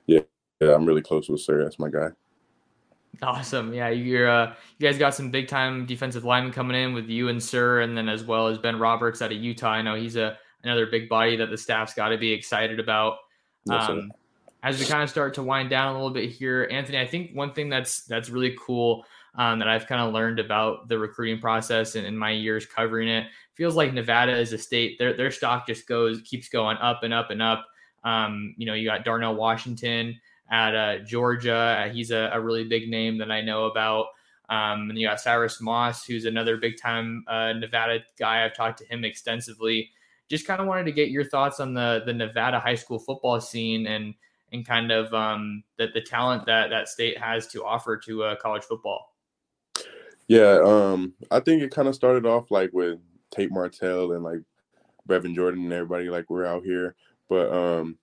yeah, 0.07 0.21
yeah 0.61 0.75
I'm 0.75 0.85
really 0.85 1.03
close 1.03 1.29
with 1.29 1.41
Sir. 1.41 1.63
That's 1.63 1.79
my 1.79 1.89
guy. 1.89 2.09
Awesome. 3.21 3.73
Yeah, 3.73 3.89
you're 3.89 4.29
uh, 4.29 4.53
you 4.77 4.87
guys 4.87 4.97
got 4.97 5.13
some 5.13 5.29
big 5.29 5.47
time 5.47 5.85
defensive 5.85 6.23
linemen 6.23 6.53
coming 6.53 6.81
in 6.81 6.93
with 6.93 7.09
you 7.09 7.27
and 7.27 7.41
Sir, 7.41 7.81
and 7.81 7.97
then 7.97 8.07
as 8.07 8.23
well 8.23 8.47
as 8.47 8.57
Ben 8.57 8.79
Roberts 8.79 9.21
out 9.21 9.31
of 9.31 9.37
Utah. 9.37 9.71
I 9.71 9.81
know 9.81 9.95
he's 9.95 10.15
a 10.15 10.37
another 10.63 10.85
big 10.85 11.09
body 11.09 11.35
that 11.35 11.49
the 11.49 11.57
staff's 11.57 11.93
got 11.93 12.09
to 12.09 12.17
be 12.17 12.31
excited 12.31 12.79
about. 12.79 13.17
Um, 13.69 14.11
as 14.63 14.79
we 14.79 14.85
kind 14.85 15.03
of 15.03 15.09
start 15.09 15.33
to 15.35 15.43
wind 15.43 15.69
down 15.69 15.89
a 15.89 15.93
little 15.93 16.09
bit 16.09 16.29
here, 16.29 16.67
Anthony, 16.71 16.99
I 16.99 17.05
think 17.05 17.31
one 17.33 17.53
thing 17.53 17.69
that's 17.69 18.03
that's 18.03 18.29
really 18.29 18.55
cool 18.59 19.05
um, 19.35 19.59
that 19.59 19.67
I've 19.67 19.87
kind 19.87 20.01
of 20.01 20.13
learned 20.13 20.39
about 20.39 20.87
the 20.87 20.97
recruiting 20.97 21.39
process 21.39 21.95
and 21.95 22.05
in 22.05 22.17
my 22.17 22.31
years 22.31 22.65
covering 22.65 23.07
it 23.07 23.27
feels 23.53 23.75
like 23.75 23.93
Nevada 23.93 24.35
is 24.35 24.53
a 24.53 24.57
state 24.57 24.97
their 24.97 25.15
their 25.15 25.31
stock 25.31 25.67
just 25.67 25.87
goes 25.87 26.21
keeps 26.21 26.49
going 26.49 26.77
up 26.77 27.03
and 27.03 27.13
up 27.13 27.29
and 27.29 27.41
up. 27.41 27.65
Um, 28.03 28.55
you 28.57 28.65
know, 28.65 28.73
you 28.73 28.87
got 28.87 29.03
Darnell 29.03 29.35
Washington 29.35 30.19
at 30.51 30.75
uh, 30.75 30.99
Georgia. 30.99 31.89
He's 31.93 32.11
a, 32.11 32.29
a, 32.33 32.39
really 32.39 32.63
big 32.63 32.89
name 32.89 33.17
that 33.19 33.31
I 33.31 33.41
know 33.41 33.65
about. 33.65 34.07
Um, 34.49 34.89
and 34.89 34.97
you 34.97 35.07
got 35.07 35.19
Cyrus 35.19 35.61
Moss, 35.61 36.05
who's 36.05 36.25
another 36.25 36.57
big 36.57 36.79
time 36.81 37.23
uh, 37.27 37.53
Nevada 37.53 37.99
guy. 38.17 38.43
I've 38.43 38.55
talked 38.55 38.79
to 38.79 38.85
him 38.85 39.05
extensively. 39.05 39.91
Just 40.27 40.47
kind 40.47 40.59
of 40.59 40.67
wanted 40.67 40.85
to 40.85 40.91
get 40.91 41.09
your 41.09 41.23
thoughts 41.23 41.59
on 41.59 41.73
the 41.73 42.01
the 42.05 42.13
Nevada 42.13 42.59
high 42.59 42.75
school 42.75 42.99
football 42.99 43.39
scene 43.39 43.85
and 43.87 44.15
and 44.51 44.65
kind 44.65 44.91
of 44.91 45.13
um, 45.13 45.63
the, 45.77 45.87
the 45.93 46.01
talent 46.01 46.45
that 46.47 46.71
that 46.71 46.89
state 46.89 47.17
has 47.19 47.47
to 47.47 47.63
offer 47.63 47.95
to 47.97 48.23
uh, 48.23 48.35
college 48.37 48.63
football. 48.63 49.13
Yeah, 50.27 50.59
um, 50.63 51.13
I 51.31 51.39
think 51.39 51.61
it 51.61 51.71
kind 51.71 51.87
of 51.87 51.95
started 51.95 52.25
off 52.25 52.51
like 52.51 52.71
with 52.73 52.99
Tate 53.31 53.51
Martell 53.51 54.13
and 54.13 54.23
like 54.23 54.39
Brevin 55.07 55.35
Jordan 55.35 55.63
and 55.65 55.73
everybody 55.73 56.09
like 56.09 56.29
we're 56.29 56.45
out 56.45 56.63
here, 56.63 56.95
but 57.27 57.51
um, 57.51 57.97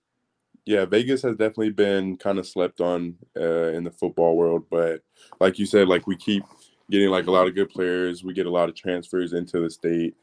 yeah, 0.67 0.83
Vegas 0.85 1.21
has 1.21 1.37
definitely 1.37 1.69
been 1.69 2.17
kind 2.17 2.37
of 2.37 2.45
slept 2.45 2.81
on 2.81 3.15
uh, 3.39 3.69
in 3.69 3.85
the 3.85 3.91
football 3.91 4.35
world. 4.35 4.65
But 4.69 5.01
like 5.39 5.57
you 5.57 5.65
said, 5.65 5.87
like 5.87 6.07
we 6.07 6.17
keep 6.17 6.43
getting 6.91 7.09
like 7.09 7.27
a 7.27 7.31
lot 7.31 7.47
of 7.47 7.55
good 7.55 7.69
players. 7.69 8.23
We 8.23 8.33
get 8.33 8.45
a 8.47 8.51
lot 8.51 8.67
of 8.67 8.75
transfers 8.75 9.33
into 9.33 9.61
the 9.61 9.69
state. 9.69 10.15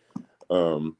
Um, 0.51 0.97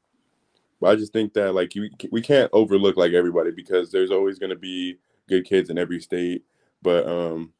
but 0.81 0.91
I 0.91 0.95
just 0.95 1.13
think 1.13 1.33
that 1.33 1.53
like 1.53 1.75
you, 1.75 1.89
we 2.11 2.21
can't 2.21 2.49
overlook 2.53 2.97
like 2.97 3.13
everybody 3.13 3.51
because 3.51 3.91
there's 3.91 4.11
always 4.11 4.39
going 4.39 4.49
to 4.49 4.55
be 4.55 4.97
good 5.29 5.45
kids 5.45 5.69
in 5.69 5.77
every 5.77 5.99
state, 5.99 6.43
but 6.81 7.07
um, 7.07 7.53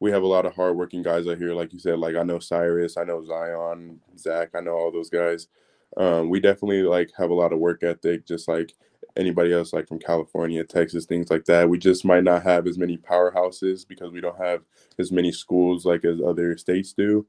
we 0.00 0.10
have 0.10 0.22
a 0.22 0.28
lot 0.28 0.46
of 0.46 0.54
hardworking 0.54 1.02
guys 1.02 1.26
out 1.26 1.38
here. 1.38 1.54
Like 1.54 1.72
you 1.72 1.78
said, 1.78 1.98
like 1.98 2.16
I 2.16 2.22
know 2.22 2.38
Cyrus, 2.38 2.96
I 2.96 3.04
know 3.04 3.24
Zion, 3.24 4.00
Zach, 4.16 4.50
I 4.54 4.60
know 4.60 4.72
all 4.72 4.92
those 4.92 5.10
guys. 5.10 5.48
Um, 5.96 6.28
we 6.30 6.40
definitely 6.40 6.82
like 6.82 7.10
have 7.16 7.30
a 7.30 7.34
lot 7.34 7.52
of 7.52 7.58
work 7.58 7.82
ethic, 7.82 8.26
just 8.26 8.48
like 8.48 8.74
anybody 9.16 9.52
else, 9.52 9.72
like 9.72 9.88
from 9.88 9.98
California, 9.98 10.64
Texas, 10.64 11.06
things 11.06 11.30
like 11.30 11.44
that. 11.46 11.68
We 11.68 11.78
just 11.78 12.04
might 12.04 12.24
not 12.24 12.42
have 12.42 12.66
as 12.66 12.78
many 12.78 12.96
powerhouses 12.96 13.86
because 13.86 14.10
we 14.10 14.20
don't 14.20 14.40
have 14.40 14.62
as 14.98 15.12
many 15.12 15.32
schools 15.32 15.84
like 15.84 16.04
as 16.04 16.20
other 16.20 16.56
states 16.56 16.92
do. 16.92 17.26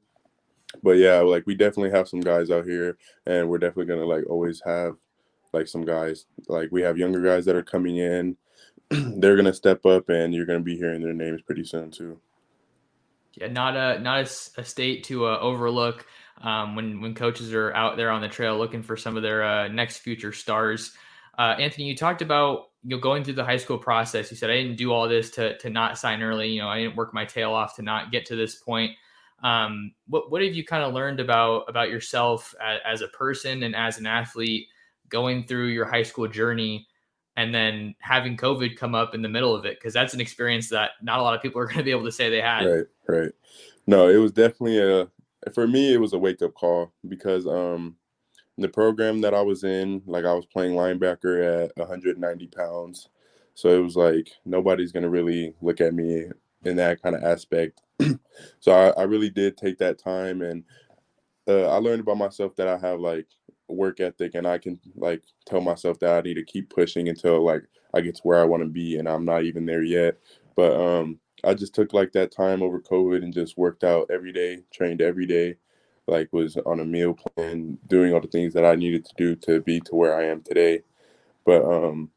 But 0.82 0.98
yeah, 0.98 1.20
like 1.20 1.46
we 1.46 1.54
definitely 1.54 1.90
have 1.90 2.08
some 2.08 2.20
guys 2.20 2.50
out 2.50 2.64
here, 2.64 2.98
and 3.26 3.48
we're 3.48 3.58
definitely 3.58 3.86
gonna 3.86 4.06
like 4.06 4.28
always 4.28 4.60
have 4.66 4.96
like 5.52 5.68
some 5.68 5.84
guys. 5.84 6.26
Like 6.48 6.70
we 6.72 6.82
have 6.82 6.98
younger 6.98 7.22
guys 7.22 7.44
that 7.44 7.56
are 7.56 7.62
coming 7.62 7.96
in 7.98 8.36
they're 8.90 9.36
gonna 9.36 9.52
step 9.52 9.84
up, 9.84 10.08
and 10.08 10.34
you're 10.34 10.46
gonna 10.46 10.60
be 10.60 10.76
hearing 10.76 11.02
their 11.02 11.12
names 11.12 11.42
pretty 11.42 11.64
soon 11.64 11.90
too. 11.90 12.20
Yeah, 13.34 13.48
not 13.48 13.76
a 13.76 13.98
not 14.00 14.20
a, 14.20 14.60
a 14.60 14.64
state 14.64 15.04
to 15.04 15.26
uh, 15.26 15.38
overlook 15.40 16.06
um, 16.40 16.76
when 16.76 17.00
when 17.00 17.14
coaches 17.14 17.52
are 17.52 17.72
out 17.74 17.96
there 17.96 18.10
on 18.10 18.20
the 18.20 18.28
trail 18.28 18.56
looking 18.56 18.82
for 18.82 18.96
some 18.96 19.16
of 19.16 19.22
their 19.22 19.42
uh, 19.42 19.68
next 19.68 19.98
future 19.98 20.32
stars. 20.32 20.92
Uh, 21.38 21.56
Anthony, 21.58 21.84
you 21.84 21.96
talked 21.96 22.22
about 22.22 22.70
you 22.82 22.96
know 22.96 23.00
going 23.00 23.24
through 23.24 23.34
the 23.34 23.44
high 23.44 23.56
school 23.56 23.78
process. 23.78 24.30
You 24.30 24.36
said 24.36 24.50
I 24.50 24.56
didn't 24.56 24.76
do 24.76 24.92
all 24.92 25.08
this 25.08 25.30
to 25.32 25.56
to 25.58 25.70
not 25.70 25.98
sign 25.98 26.22
early. 26.22 26.48
You 26.48 26.62
know, 26.62 26.68
I 26.68 26.82
didn't 26.82 26.96
work 26.96 27.12
my 27.12 27.24
tail 27.24 27.52
off 27.52 27.76
to 27.76 27.82
not 27.82 28.10
get 28.10 28.26
to 28.26 28.36
this 28.36 28.56
point. 28.56 28.92
Um, 29.42 29.92
what 30.08 30.30
what 30.30 30.42
have 30.42 30.54
you 30.54 30.64
kind 30.64 30.82
of 30.82 30.94
learned 30.94 31.20
about 31.20 31.64
about 31.68 31.90
yourself 31.90 32.54
as, 32.62 32.80
as 32.86 33.00
a 33.02 33.08
person 33.08 33.62
and 33.62 33.76
as 33.76 33.98
an 33.98 34.06
athlete 34.06 34.68
going 35.08 35.44
through 35.46 35.68
your 35.68 35.84
high 35.84 36.02
school 36.02 36.28
journey? 36.28 36.86
and 37.36 37.54
then 37.54 37.94
having 38.00 38.36
COVID 38.36 38.76
come 38.76 38.94
up 38.94 39.14
in 39.14 39.22
the 39.22 39.28
middle 39.28 39.54
of 39.54 39.64
it 39.66 39.78
because 39.78 39.92
that's 39.92 40.14
an 40.14 40.20
experience 40.20 40.70
that 40.70 40.92
not 41.02 41.18
a 41.18 41.22
lot 41.22 41.34
of 41.34 41.42
people 41.42 41.60
are 41.60 41.66
going 41.66 41.78
to 41.78 41.84
be 41.84 41.90
able 41.90 42.04
to 42.04 42.12
say 42.12 42.30
they 42.30 42.40
had. 42.40 42.64
Right, 42.64 42.86
right. 43.08 43.32
No, 43.86 44.08
it 44.08 44.16
was 44.16 44.32
definitely 44.32 44.78
a 44.78 45.08
for 45.54 45.68
me. 45.68 45.92
It 45.92 46.00
was 46.00 46.12
a 46.12 46.18
wake 46.18 46.42
up 46.42 46.54
call 46.54 46.92
because 47.08 47.46
um, 47.46 47.96
the 48.58 48.68
program 48.68 49.20
that 49.20 49.34
I 49.34 49.42
was 49.42 49.64
in, 49.64 50.02
like 50.06 50.24
I 50.24 50.32
was 50.32 50.46
playing 50.46 50.72
linebacker 50.72 51.64
at 51.64 51.76
190 51.76 52.46
pounds. 52.48 53.08
So 53.54 53.68
it 53.70 53.82
was 53.82 53.96
like 53.96 54.30
nobody's 54.44 54.92
gonna 54.92 55.08
really 55.08 55.54
look 55.60 55.80
at 55.80 55.94
me 55.94 56.26
in 56.64 56.76
that 56.76 57.02
kind 57.02 57.14
of 57.14 57.22
aspect. 57.22 57.82
so 58.60 58.72
I, 58.72 59.00
I, 59.00 59.04
really 59.04 59.30
did 59.30 59.56
take 59.56 59.78
that 59.78 59.98
time 59.98 60.42
and 60.42 60.64
uh, 61.48 61.68
I 61.68 61.76
learned 61.76 62.00
about 62.00 62.18
myself 62.18 62.54
that 62.56 62.68
I 62.68 62.76
have 62.76 63.00
like 63.00 63.26
work 63.68 64.00
ethic 64.00 64.34
and 64.34 64.46
I 64.46 64.58
can 64.58 64.78
like 64.96 65.22
tell 65.46 65.60
myself 65.60 65.98
that 66.00 66.12
I 66.12 66.20
need 66.20 66.34
to 66.34 66.44
keep 66.44 66.68
pushing 66.68 67.08
until 67.08 67.42
like 67.44 67.62
I 67.94 68.00
get 68.02 68.16
to 68.16 68.22
where 68.22 68.38
I 68.38 68.44
want 68.44 68.62
to 68.62 68.68
be 68.68 68.98
and 68.98 69.08
I'm 69.08 69.24
not 69.24 69.44
even 69.44 69.64
there 69.64 69.82
yet. 69.82 70.18
But 70.54 70.78
um 70.78 71.18
I 71.44 71.54
just 71.54 71.74
took 71.74 71.92
like 71.92 72.12
that 72.12 72.32
time 72.32 72.62
over 72.62 72.80
COVID 72.80 73.22
and 73.22 73.32
just 73.32 73.56
worked 73.56 73.84
out 73.84 74.10
every 74.10 74.32
day, 74.32 74.62
trained 74.72 75.00
every 75.00 75.26
day, 75.26 75.56
like 76.06 76.32
was 76.32 76.56
on 76.58 76.80
a 76.80 76.84
meal 76.84 77.14
plan, 77.14 77.78
doing 77.88 78.12
all 78.12 78.20
the 78.20 78.28
things 78.28 78.54
that 78.54 78.64
I 78.64 78.74
needed 78.74 79.04
to 79.06 79.12
do 79.16 79.34
to 79.36 79.60
be 79.60 79.80
to 79.80 79.94
where 79.94 80.16
I 80.16 80.26
am 80.26 80.42
today. 80.42 80.82
But 81.44 81.64
um 81.64 82.10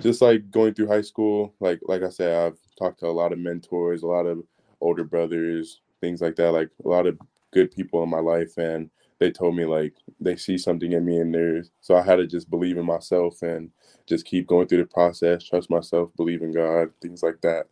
just 0.00 0.22
like 0.22 0.50
going 0.50 0.74
through 0.74 0.88
high 0.88 1.02
school, 1.02 1.54
like 1.60 1.80
like 1.82 2.02
I 2.02 2.10
said, 2.10 2.34
I've 2.36 2.58
talked 2.78 3.00
to 3.00 3.06
a 3.06 3.08
lot 3.08 3.32
of 3.32 3.38
mentors, 3.38 4.02
a 4.02 4.06
lot 4.06 4.26
of 4.26 4.42
older 4.80 5.04
brothers, 5.04 5.80
things 6.00 6.20
like 6.20 6.36
that, 6.36 6.52
like 6.52 6.70
a 6.84 6.88
lot 6.88 7.06
of 7.06 7.18
good 7.52 7.70
people 7.70 8.02
in 8.02 8.10
my 8.10 8.20
life 8.20 8.56
and 8.58 8.90
they 9.18 9.30
told 9.30 9.56
me 9.56 9.64
like 9.64 9.94
they 10.20 10.36
see 10.36 10.56
something 10.58 10.92
in 10.92 11.04
me 11.04 11.18
and 11.18 11.34
there's 11.34 11.70
so 11.80 11.96
I 11.96 12.02
had 12.02 12.16
to 12.16 12.26
just 12.26 12.50
believe 12.50 12.76
in 12.76 12.86
myself 12.86 13.42
and 13.42 13.70
just 14.06 14.24
keep 14.26 14.46
going 14.46 14.68
through 14.68 14.78
the 14.78 14.86
process, 14.86 15.44
trust 15.44 15.70
myself, 15.70 16.10
believe 16.16 16.42
in 16.42 16.52
God, 16.52 16.90
things 17.02 17.22
like 17.22 17.40
that 17.42 17.66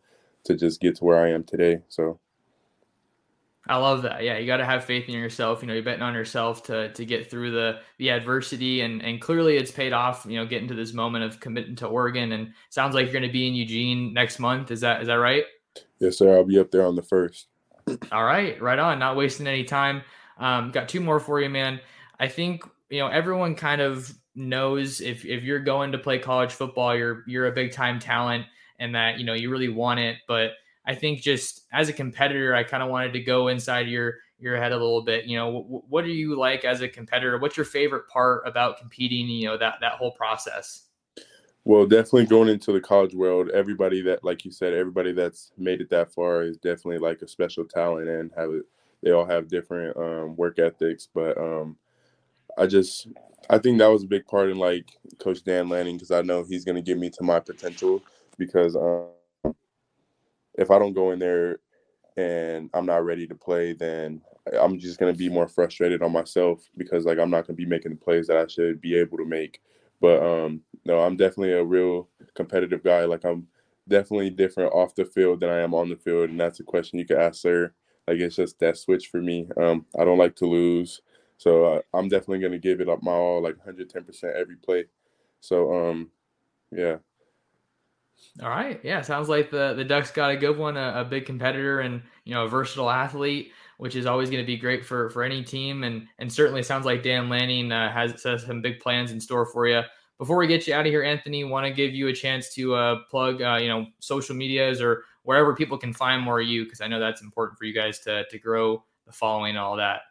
to 0.45 0.55
just 0.55 0.79
get 0.81 0.95
to 0.97 1.05
where 1.05 1.23
I 1.23 1.29
am 1.31 1.43
today. 1.43 1.81
So 1.89 2.19
I 3.69 3.77
love 3.77 4.03
that. 4.03 4.23
Yeah, 4.23 4.37
you 4.37 4.47
got 4.47 4.57
to 4.57 4.65
have 4.65 4.85
faith 4.85 5.07
in 5.07 5.15
yourself. 5.15 5.61
You 5.61 5.67
know, 5.67 5.73
you're 5.73 5.83
betting 5.83 6.01
on 6.01 6.13
yourself 6.13 6.63
to 6.63 6.91
to 6.93 7.05
get 7.05 7.29
through 7.29 7.51
the 7.51 7.79
the 7.97 8.09
adversity, 8.09 8.81
and 8.81 9.01
and 9.01 9.19
clearly 9.19 9.57
it's 9.57 9.71
paid 9.71 9.93
off. 9.93 10.25
You 10.27 10.37
know, 10.37 10.45
getting 10.45 10.67
to 10.69 10.73
this 10.73 10.93
moment 10.93 11.25
of 11.25 11.39
committing 11.39 11.75
to 11.77 11.87
Oregon, 11.87 12.31
and 12.31 12.53
sounds 12.69 12.95
like 12.95 13.05
you're 13.05 13.13
going 13.13 13.23
to 13.23 13.31
be 13.31 13.47
in 13.47 13.53
Eugene 13.53 14.13
next 14.13 14.39
month. 14.39 14.71
Is 14.71 14.81
that 14.81 15.01
is 15.01 15.07
that 15.07 15.15
right? 15.15 15.43
Yes, 15.99 16.17
sir. 16.17 16.35
I'll 16.35 16.43
be 16.43 16.59
up 16.59 16.71
there 16.71 16.85
on 16.85 16.95
the 16.95 17.01
first. 17.01 17.47
All 18.11 18.23
right, 18.23 18.61
right 18.61 18.79
on. 18.79 18.99
Not 18.99 19.15
wasting 19.15 19.47
any 19.47 19.63
time. 19.63 20.01
Um, 20.37 20.71
got 20.71 20.89
two 20.89 21.01
more 21.01 21.19
for 21.19 21.39
you, 21.41 21.49
man. 21.49 21.79
I 22.19 22.27
think 22.27 22.63
you 22.89 22.99
know 22.99 23.07
everyone 23.07 23.55
kind 23.55 23.81
of 23.81 24.13
knows 24.35 25.01
if 25.01 25.25
if 25.25 25.43
you're 25.43 25.59
going 25.59 25.91
to 25.91 25.97
play 25.97 26.19
college 26.19 26.51
football, 26.51 26.95
you're 26.95 27.23
you're 27.27 27.47
a 27.47 27.51
big 27.51 27.71
time 27.71 27.99
talent, 27.99 28.45
and 28.79 28.95
that 28.95 29.19
you 29.19 29.25
know 29.25 29.33
you 29.33 29.49
really 29.49 29.69
want 29.69 29.99
it, 29.99 30.17
but 30.27 30.51
I 30.87 30.95
think 30.95 31.21
just 31.21 31.65
as 31.73 31.89
a 31.89 31.93
competitor, 31.93 32.55
I 32.55 32.63
kind 32.63 32.81
of 32.81 32.89
wanted 32.89 33.13
to 33.13 33.19
go 33.19 33.49
inside 33.49 33.87
your 33.87 34.15
your 34.39 34.55
head 34.57 34.71
a 34.71 34.77
little 34.77 35.01
bit. 35.01 35.25
You 35.25 35.37
know, 35.37 35.45
w- 35.51 35.83
what 35.89 36.05
are 36.05 36.09
you 36.09 36.37
like 36.37 36.63
as 36.63 36.81
a 36.81 36.87
competitor? 36.87 37.37
What's 37.37 37.57
your 37.57 37.65
favorite 37.65 38.07
part 38.07 38.47
about 38.47 38.79
competing? 38.79 39.27
You 39.27 39.47
know, 39.47 39.57
that 39.57 39.75
that 39.81 39.93
whole 39.93 40.11
process. 40.11 40.85
Well, 41.65 41.85
definitely 41.85 42.27
going 42.27 42.47
into 42.47 42.71
the 42.71 42.79
college 42.79 43.13
world, 43.13 43.49
everybody 43.49 44.01
that, 44.03 44.23
like 44.23 44.45
you 44.45 44.51
said, 44.51 44.73
everybody 44.73 45.11
that's 45.11 45.51
made 45.57 45.81
it 45.81 45.89
that 45.89 46.13
far 46.13 46.43
is 46.43 46.55
definitely 46.55 46.99
like 46.99 47.21
a 47.21 47.27
special 47.27 47.65
talent 47.65 48.07
and 48.07 48.31
have 48.37 48.51
it. 48.51 48.63
They 49.03 49.11
all 49.11 49.25
have 49.25 49.49
different 49.49 49.97
um, 49.97 50.37
work 50.37 50.59
ethics, 50.59 51.09
but 51.13 51.37
um, 51.37 51.75
I 52.57 52.67
just 52.67 53.09
I 53.49 53.57
think 53.57 53.79
that 53.79 53.87
was 53.87 54.03
a 54.03 54.07
big 54.07 54.25
part 54.25 54.49
in 54.49 54.57
like 54.57 54.97
Coach 55.19 55.43
Dan 55.43 55.67
Lanning 55.67 55.97
because 55.97 56.11
I 56.11 56.21
know 56.21 56.43
he's 56.43 56.63
going 56.63 56.77
to 56.77 56.81
get 56.81 56.97
me 56.97 57.09
to 57.09 57.23
my 57.23 57.41
potential 57.41 58.01
because 58.37 58.77
um, 58.77 59.07
if 60.57 60.71
I 60.71 60.79
don't 60.79 60.93
go 60.93 61.11
in 61.11 61.19
there 61.19 61.59
and 62.17 62.69
I'm 62.73 62.85
not 62.85 63.05
ready 63.05 63.27
to 63.27 63.35
play, 63.35 63.73
then 63.73 64.21
I'm 64.59 64.79
just 64.79 64.99
gonna 64.99 65.13
be 65.13 65.29
more 65.29 65.47
frustrated 65.47 66.01
on 66.01 66.11
myself 66.11 66.67
because 66.77 67.05
like 67.05 67.19
I'm 67.19 67.29
not 67.29 67.47
gonna 67.47 67.57
be 67.57 67.65
making 67.65 67.91
the 67.91 67.97
plays 67.97 68.27
that 68.27 68.37
I 68.37 68.47
should 68.47 68.81
be 68.81 68.95
able 68.97 69.17
to 69.17 69.25
make. 69.25 69.61
But 70.01 70.23
um 70.23 70.61
no, 70.85 70.99
I'm 71.01 71.17
definitely 71.17 71.53
a 71.53 71.63
real 71.63 72.09
competitive 72.35 72.83
guy. 72.83 73.05
Like 73.05 73.25
I'm 73.25 73.47
definitely 73.87 74.29
different 74.29 74.73
off 74.73 74.95
the 74.95 75.05
field 75.05 75.41
than 75.41 75.49
I 75.49 75.59
am 75.59 75.73
on 75.73 75.89
the 75.89 75.95
field, 75.95 76.29
and 76.29 76.39
that's 76.39 76.59
a 76.59 76.63
question 76.63 76.99
you 76.99 77.05
could 77.05 77.17
ask 77.17 77.41
sir. 77.41 77.73
Like 78.07 78.17
it's 78.19 78.35
just 78.37 78.59
that 78.59 78.77
switch 78.77 79.07
for 79.07 79.21
me. 79.21 79.49
Um, 79.57 79.85
I 79.99 80.05
don't 80.05 80.17
like 80.17 80.35
to 80.37 80.45
lose, 80.45 81.01
so 81.37 81.65
uh, 81.65 81.81
I'm 81.93 82.07
definitely 82.09 82.39
gonna 82.39 82.57
give 82.57 82.81
it 82.81 82.89
up 82.89 83.03
my 83.03 83.11
all, 83.11 83.41
like 83.43 83.57
110 83.57 84.03
percent 84.03 84.35
every 84.35 84.55
play. 84.55 84.85
So 85.41 85.73
um, 85.73 86.09
yeah, 86.71 86.97
all 88.41 88.49
right. 88.49 88.79
Yeah. 88.83 89.01
Sounds 89.01 89.29
like 89.29 89.49
the, 89.49 89.73
the 89.73 89.83
Ducks 89.83 90.11
got 90.11 90.31
a 90.31 90.37
good 90.37 90.57
one, 90.57 90.77
a, 90.77 91.01
a 91.01 91.05
big 91.05 91.25
competitor 91.25 91.79
and, 91.79 92.01
you 92.23 92.33
know, 92.33 92.45
a 92.45 92.47
versatile 92.47 92.89
athlete, 92.89 93.51
which 93.77 93.95
is 93.95 94.05
always 94.05 94.29
going 94.29 94.43
to 94.43 94.47
be 94.47 94.57
great 94.57 94.85
for, 94.85 95.09
for 95.09 95.23
any 95.23 95.43
team. 95.43 95.83
And, 95.83 96.07
and 96.19 96.31
certainly 96.31 96.63
sounds 96.63 96.85
like 96.85 97.03
Dan 97.03 97.29
Lanning 97.29 97.71
uh, 97.71 97.91
has, 97.91 98.21
has 98.23 98.43
some 98.43 98.61
big 98.61 98.79
plans 98.79 99.11
in 99.11 99.19
store 99.19 99.45
for 99.45 99.67
you. 99.67 99.81
Before 100.17 100.37
we 100.37 100.47
get 100.47 100.67
you 100.67 100.73
out 100.73 100.85
of 100.85 100.91
here, 100.91 101.03
Anthony, 101.03 101.43
want 101.43 101.65
to 101.65 101.71
give 101.71 101.93
you 101.93 102.07
a 102.07 102.13
chance 102.13 102.53
to 102.55 102.73
uh, 102.73 102.95
plug, 103.09 103.41
uh, 103.41 103.57
you 103.61 103.67
know, 103.67 103.85
social 103.99 104.35
medias 104.35 104.81
or 104.81 105.03
wherever 105.23 105.55
people 105.55 105.77
can 105.77 105.93
find 105.93 106.21
more 106.21 106.39
of 106.39 106.47
you, 106.47 106.63
because 106.63 106.81
I 106.81 106.87
know 106.87 106.99
that's 106.99 107.21
important 107.21 107.57
for 107.59 107.65
you 107.65 107.73
guys 107.73 107.99
to, 107.99 108.23
to 108.29 108.39
grow 108.39 108.83
the 109.05 109.11
following 109.11 109.51
and 109.51 109.59
all 109.59 109.75
that. 109.77 110.01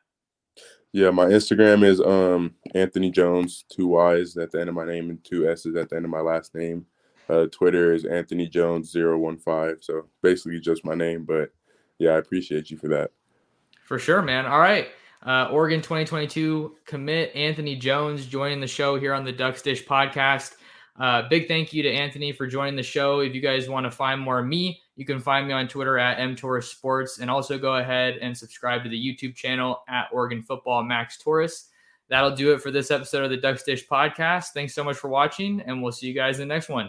Yeah, 0.93 1.11
my 1.11 1.27
Instagram 1.27 1.85
is 1.85 2.01
um 2.01 2.55
Anthony 2.75 3.11
Jones, 3.11 3.65
two 3.69 3.89
Y's 3.89 4.37
at 4.39 4.51
the 4.51 4.61
end 4.61 4.71
of 4.71 4.75
my 4.75 4.87
name 4.87 5.11
and 5.11 5.23
two 5.23 5.47
S's 5.47 5.77
at 5.77 5.91
the 5.91 5.97
end 5.97 6.07
of 6.07 6.11
my 6.11 6.21
last 6.21 6.55
name. 6.55 6.87
Uh, 7.29 7.47
Twitter 7.51 7.93
is 7.93 8.05
Anthony 8.05 8.49
Jones 8.49 8.93
015. 8.93 9.77
So 9.81 10.09
basically 10.23 10.61
just 10.61 10.85
my 10.85 10.95
name. 10.95 11.25
But 11.25 11.51
yeah, 11.99 12.13
I 12.13 12.19
appreciate 12.19 12.71
you 12.71 12.77
for 12.77 12.89
that. 12.89 13.11
For 13.85 13.99
sure, 13.99 14.23
man. 14.23 14.47
All 14.47 14.61
right. 14.61 14.89
Uh, 15.25 15.49
Oregon 15.51 15.81
2022 15.81 16.77
commit 16.85 17.35
Anthony 17.35 17.75
Jones 17.75 18.27
joining 18.27 18.61
the 18.61 18.67
show 18.67 18.99
here 18.99 19.13
on 19.13 19.25
the 19.25 19.33
Ducks 19.33 19.63
Dish 19.63 19.85
podcast. 19.85 20.55
Uh, 20.99 21.23
big 21.29 21.47
thank 21.49 21.73
you 21.73 21.83
to 21.83 21.91
Anthony 21.91 22.33
for 22.33 22.47
joining 22.47 22.77
the 22.77 22.83
show. 22.83 23.21
If 23.21 23.35
you 23.35 23.41
guys 23.41 23.69
want 23.69 23.85
to 23.85 23.91
find 23.91 24.21
more 24.21 24.39
of 24.39 24.47
me, 24.47 24.81
you 24.95 25.05
can 25.05 25.21
find 25.21 25.47
me 25.47 25.53
on 25.53 25.69
Twitter 25.69 25.99
at 25.99 26.19
mtorres 26.19 26.65
sports 26.65 27.19
and 27.19 27.31
also 27.31 27.59
go 27.59 27.77
ahead 27.77 28.17
and 28.21 28.37
subscribe 28.37 28.83
to 28.85 28.89
the 28.89 28.97
YouTube 28.97 29.35
channel 29.35 29.83
at 29.89 30.09
Oregon 30.13 30.43
Football 30.43 30.85
Max 30.85 31.19
Torres. 31.19 31.69
That'll 32.09 32.35
do 32.35 32.53
it 32.53 32.63
for 32.63 32.71
this 32.71 32.91
episode 32.91 33.25
of 33.25 33.31
the 33.31 33.37
Ducks 33.37 33.65
Dish 33.65 33.87
podcast. 33.87 34.49
Thanks 34.55 34.75
so 34.75 34.85
much 34.85 34.97
for 34.97 35.09
watching, 35.09 35.61
and 35.61 35.83
we'll 35.83 35.93
see 35.93 36.07
you 36.07 36.15
guys 36.15 36.39
in 36.39 36.49
the 36.49 36.55
next 36.55 36.69
one. 36.69 36.89